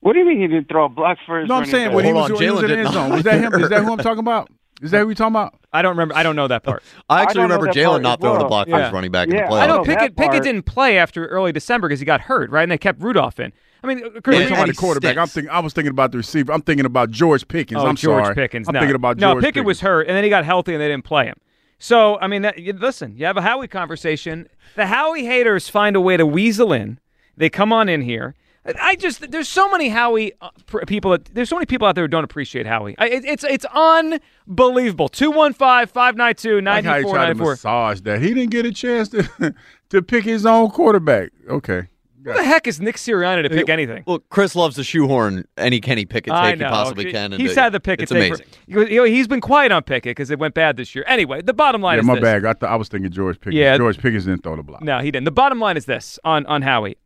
What 0.00 0.12
do 0.12 0.18
you 0.18 0.26
mean 0.26 0.40
he 0.40 0.46
didn't 0.46 0.68
throw 0.68 0.84
a 0.84 0.88
block 0.88 1.18
for 1.26 1.40
his? 1.40 1.48
No, 1.48 1.54
I'm 1.54 1.60
running 1.60 1.70
saying 1.70 1.86
back? 1.88 1.94
when 1.96 2.04
he 2.04 2.10
Hold 2.10 2.22
was, 2.22 2.30
on, 2.30 2.36
when 2.36 2.44
he 2.46 2.50
was 2.50 2.62
in 2.64 2.70
the 2.70 2.78
end 2.78 2.88
zone. 2.92 3.08
not. 3.08 3.14
Was 3.16 3.24
that 3.24 3.40
him? 3.40 3.54
Is 3.54 3.68
that 3.70 3.82
who 3.84 3.92
I'm 3.92 3.98
talking 3.98 4.18
about? 4.20 4.50
Is 4.82 4.90
that 4.90 4.98
who 5.00 5.06
we 5.06 5.14
talking 5.14 5.32
about? 5.34 5.54
I 5.72 5.82
don't 5.82 5.90
remember. 5.92 6.14
I 6.16 6.22
don't 6.22 6.36
know 6.36 6.48
that 6.48 6.62
part. 6.62 6.82
I 7.08 7.20
I 7.20 7.22
actually 7.22 7.34
don't 7.34 7.50
remember 7.50 7.66
Jalen 7.68 8.02
not 8.02 8.20
throwing 8.20 8.36
a 8.36 8.40
well. 8.40 8.48
block 8.48 8.66
for 8.68 8.76
Yeah. 8.76 8.84
his 8.84 8.92
running 8.92 9.10
back 9.12 9.28
in 9.28 9.36
the 9.36 9.42
I 9.44 9.62
I 9.64 9.66
know 9.66 9.78
know 9.78 9.84
Pickett. 9.84 10.16
Pickett 10.16 10.42
didn't 10.42 10.64
play 10.64 10.98
after 10.98 11.26
early 11.26 11.52
December 11.52 11.88
because 11.88 12.00
he 12.00 12.06
got 12.06 12.22
hurt, 12.22 12.50
right? 12.50 12.64
And 12.64 12.72
they 12.72 12.76
kept 12.78 13.00
Rudolph 13.00 13.38
in. 13.40 13.52
I 13.84 13.86
mean, 13.86 14.00
Chris, 14.22 14.36
I'm 14.36 14.42
Yeah, 14.42 14.48
talking 14.48 14.64
about 14.64 14.76
quarterback. 14.76 15.16
I'm 15.18 15.26
thinking. 15.26 15.50
I 15.50 15.60
was 15.60 15.72
thinking 15.74 15.90
about 15.90 16.10
the 16.12 16.18
receiver. 16.18 16.52
I'm 16.52 16.62
thinking 16.62 16.86
about 16.86 17.10
George 17.10 17.46
Pickens. 17.46 17.80
oh, 17.82 17.86
I'm 17.86 17.96
George 17.96 18.24
sorry. 18.24 18.34
Pickens. 18.34 18.66
I'm 18.66 18.72
no. 18.74 18.80
thinking 18.80 18.96
about 18.96 19.18
no. 19.18 19.34
George 19.34 19.44
Pickett 19.44 19.64
was 19.64 19.80
hurt, 19.82 20.08
and 20.08 20.16
then 20.16 20.24
he 20.24 20.30
got 20.30 20.44
healthy, 20.44 20.72
and 20.72 20.80
they 20.80 20.88
didn't 20.88 21.04
play 21.04 21.26
him. 21.26 21.36
So 21.78 22.18
I 22.18 22.28
mean, 22.28 22.42
that, 22.42 22.58
listen, 22.58 23.16
you 23.16 23.26
have 23.26 23.36
a 23.36 23.42
Howie 23.42 23.68
conversation. 23.68 24.48
The 24.74 24.86
Howie 24.86 25.26
haters 25.26 25.68
find 25.68 25.96
a 25.96 26.00
way 26.00 26.16
to 26.16 26.24
weasel 26.24 26.72
in. 26.72 26.98
They 27.36 27.50
come 27.50 27.72
on 27.72 27.88
in 27.88 28.00
here. 28.00 28.34
I 28.80 28.96
just 28.96 29.30
there's 29.30 29.48
so 29.48 29.70
many 29.70 29.90
Howie 29.90 30.32
uh, 30.40 30.48
people. 30.86 31.10
That, 31.10 31.26
there's 31.26 31.50
so 31.50 31.56
many 31.56 31.66
people 31.66 31.86
out 31.86 31.94
there 31.94 32.04
who 32.04 32.08
don't 32.08 32.24
appreciate 32.24 32.66
Howie. 32.66 32.94
I, 32.96 33.08
it, 33.08 33.24
it's 33.26 33.44
it's 33.44 33.66
unbelievable. 33.74 35.10
215-592-9494. 35.10 36.64
Like 36.64 36.84
how 36.84 36.96
he 36.96 37.04
tried 37.04 37.26
to 37.26 37.34
massage 37.34 38.00
that. 38.02 38.22
He 38.22 38.28
didn't 38.32 38.50
get 38.50 38.64
a 38.64 38.72
chance 38.72 39.10
to 39.10 39.54
to 39.90 40.02
pick 40.02 40.24
his 40.24 40.46
own 40.46 40.70
quarterback. 40.70 41.32
Okay. 41.50 41.88
Who 42.24 42.32
the 42.32 42.42
heck 42.44 42.66
is 42.66 42.80
Nick 42.80 42.96
Sirianni 42.96 43.42
to 43.42 43.50
pick 43.50 43.68
anything? 43.68 44.04
Look, 44.06 44.28
Chris 44.30 44.56
loves 44.56 44.76
to 44.76 44.84
shoehorn 44.84 45.44
any 45.58 45.80
Kenny 45.80 46.06
Pickett 46.06 46.32
take 46.34 46.58
he 46.58 46.64
possibly 46.64 47.12
can. 47.12 47.32
He's 47.32 47.50
into 47.50 47.60
had 47.60 47.72
the 47.72 47.80
Pickett 47.80 48.04
It's 48.04 48.12
take. 48.12 48.28
amazing. 48.30 48.46
For, 48.72 48.88
you 48.88 48.96
know, 48.98 49.04
he's 49.04 49.28
been 49.28 49.40
quiet 49.40 49.72
on 49.72 49.82
Pickett 49.82 50.10
because 50.16 50.30
it 50.30 50.38
went 50.38 50.54
bad 50.54 50.76
this 50.76 50.94
year. 50.94 51.04
Anyway, 51.06 51.42
the 51.42 51.52
bottom 51.54 51.82
line 51.82 51.96
Yeah, 51.96 52.00
is 52.00 52.06
my 52.06 52.14
this. 52.14 52.22
bag. 52.22 52.44
I 52.44 52.52
thought 52.54 52.70
I 52.70 52.76
was 52.76 52.88
thinking 52.88 53.10
George 53.10 53.38
Pickens. 53.40 53.56
Yeah. 53.56 53.76
George 53.76 53.98
Pickens 53.98 54.24
didn't 54.24 54.42
throw 54.42 54.56
the 54.56 54.62
block. 54.62 54.82
No, 54.82 55.00
he 55.00 55.10
didn't. 55.10 55.24
The 55.24 55.30
bottom 55.32 55.60
line 55.60 55.76
is 55.76 55.84
this 55.84 56.18
on 56.24 56.46
on 56.46 56.62
Howie. 56.62 56.96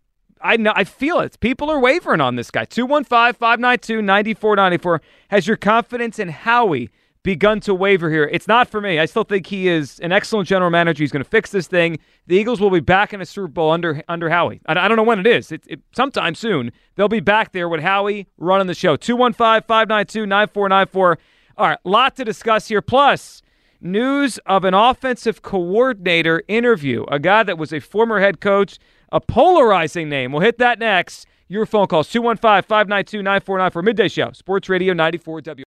I 0.41 0.57
know 0.57 0.73
I 0.77 0.85
feel 0.85 1.19
it. 1.19 1.41
People 1.41 1.69
are 1.69 1.81
wavering 1.81 2.21
on 2.21 2.37
this 2.37 2.49
guy. 2.53 2.65
215-592-9494. 2.67 5.01
Has 5.31 5.47
your 5.47 5.57
confidence 5.57 6.19
in 6.19 6.29
Howie 6.29 6.91
begun 7.23 7.61
to 7.61 7.75
waver 7.75 8.11
here? 8.11 8.29
It's 8.33 8.49
not 8.49 8.69
for 8.69 8.81
me. 8.81 8.99
I 8.99 9.07
still 9.07 9.25
think 9.25 9.47
he 9.47 9.69
is 9.69 9.99
an 10.01 10.13
excellent 10.13 10.49
general 10.49 10.71
manager. 10.71 11.03
He's 11.03 11.13
going 11.13 11.25
to 11.25 11.29
fix 11.29 11.51
this 11.51 11.67
thing. 11.67 11.99
The 12.27 12.37
Eagles 12.37 12.61
will 12.61 12.71
be 12.71 12.81
back 12.81 13.13
in 13.13 13.21
a 13.21 13.27
Super 13.27 13.49
Bowl 13.49 13.71
under 13.71 14.03
under 14.09 14.31
Howie. 14.31 14.61
I, 14.67 14.79
I 14.79 14.89
don't 14.89 14.97
know 14.97 15.03
when 15.03 15.19
it 15.19 15.27
is. 15.27 15.53
It, 15.53 15.63
it, 15.67 15.81
sometime 15.95 16.35
soon. 16.35 16.73
They'll 16.97 17.09
be 17.09 17.21
back 17.21 17.53
there 17.53 17.69
with 17.69 17.81
Howie 17.81 18.29
running 18.39 18.67
the 18.67 18.75
show. 18.75 18.97
215-592-9494. 18.97 21.17
All 21.57 21.69
right, 21.69 21.79
lot 21.85 22.17
to 22.17 22.25
discuss 22.25 22.69
here. 22.69 22.83
Plus, 22.83 23.43
news 23.81 24.39
of 24.47 24.65
an 24.65 24.75
offensive 24.75 25.43
coordinator 25.43 26.43
interview, 26.49 27.05
a 27.11 27.19
guy 27.19 27.43
that 27.43 27.59
was 27.59 27.73
a 27.73 27.81
former 27.81 28.21
head 28.21 28.41
coach, 28.41 28.79
a 29.11 29.21
polarizing 29.21 30.09
name. 30.09 30.33
We'll 30.33 30.43
hit 30.43 30.59
that 30.59 30.79
next. 30.79 31.27
Your 31.49 31.65
phone 31.65 31.87
calls 31.87 32.11
215 32.11 32.69
592 32.69 33.23
9494. 33.23 33.83
Midday 33.83 34.09
Show, 34.09 34.33
Sports 34.33 34.69
Radio 34.69 34.93
94 34.93 35.41
W. 35.43 35.65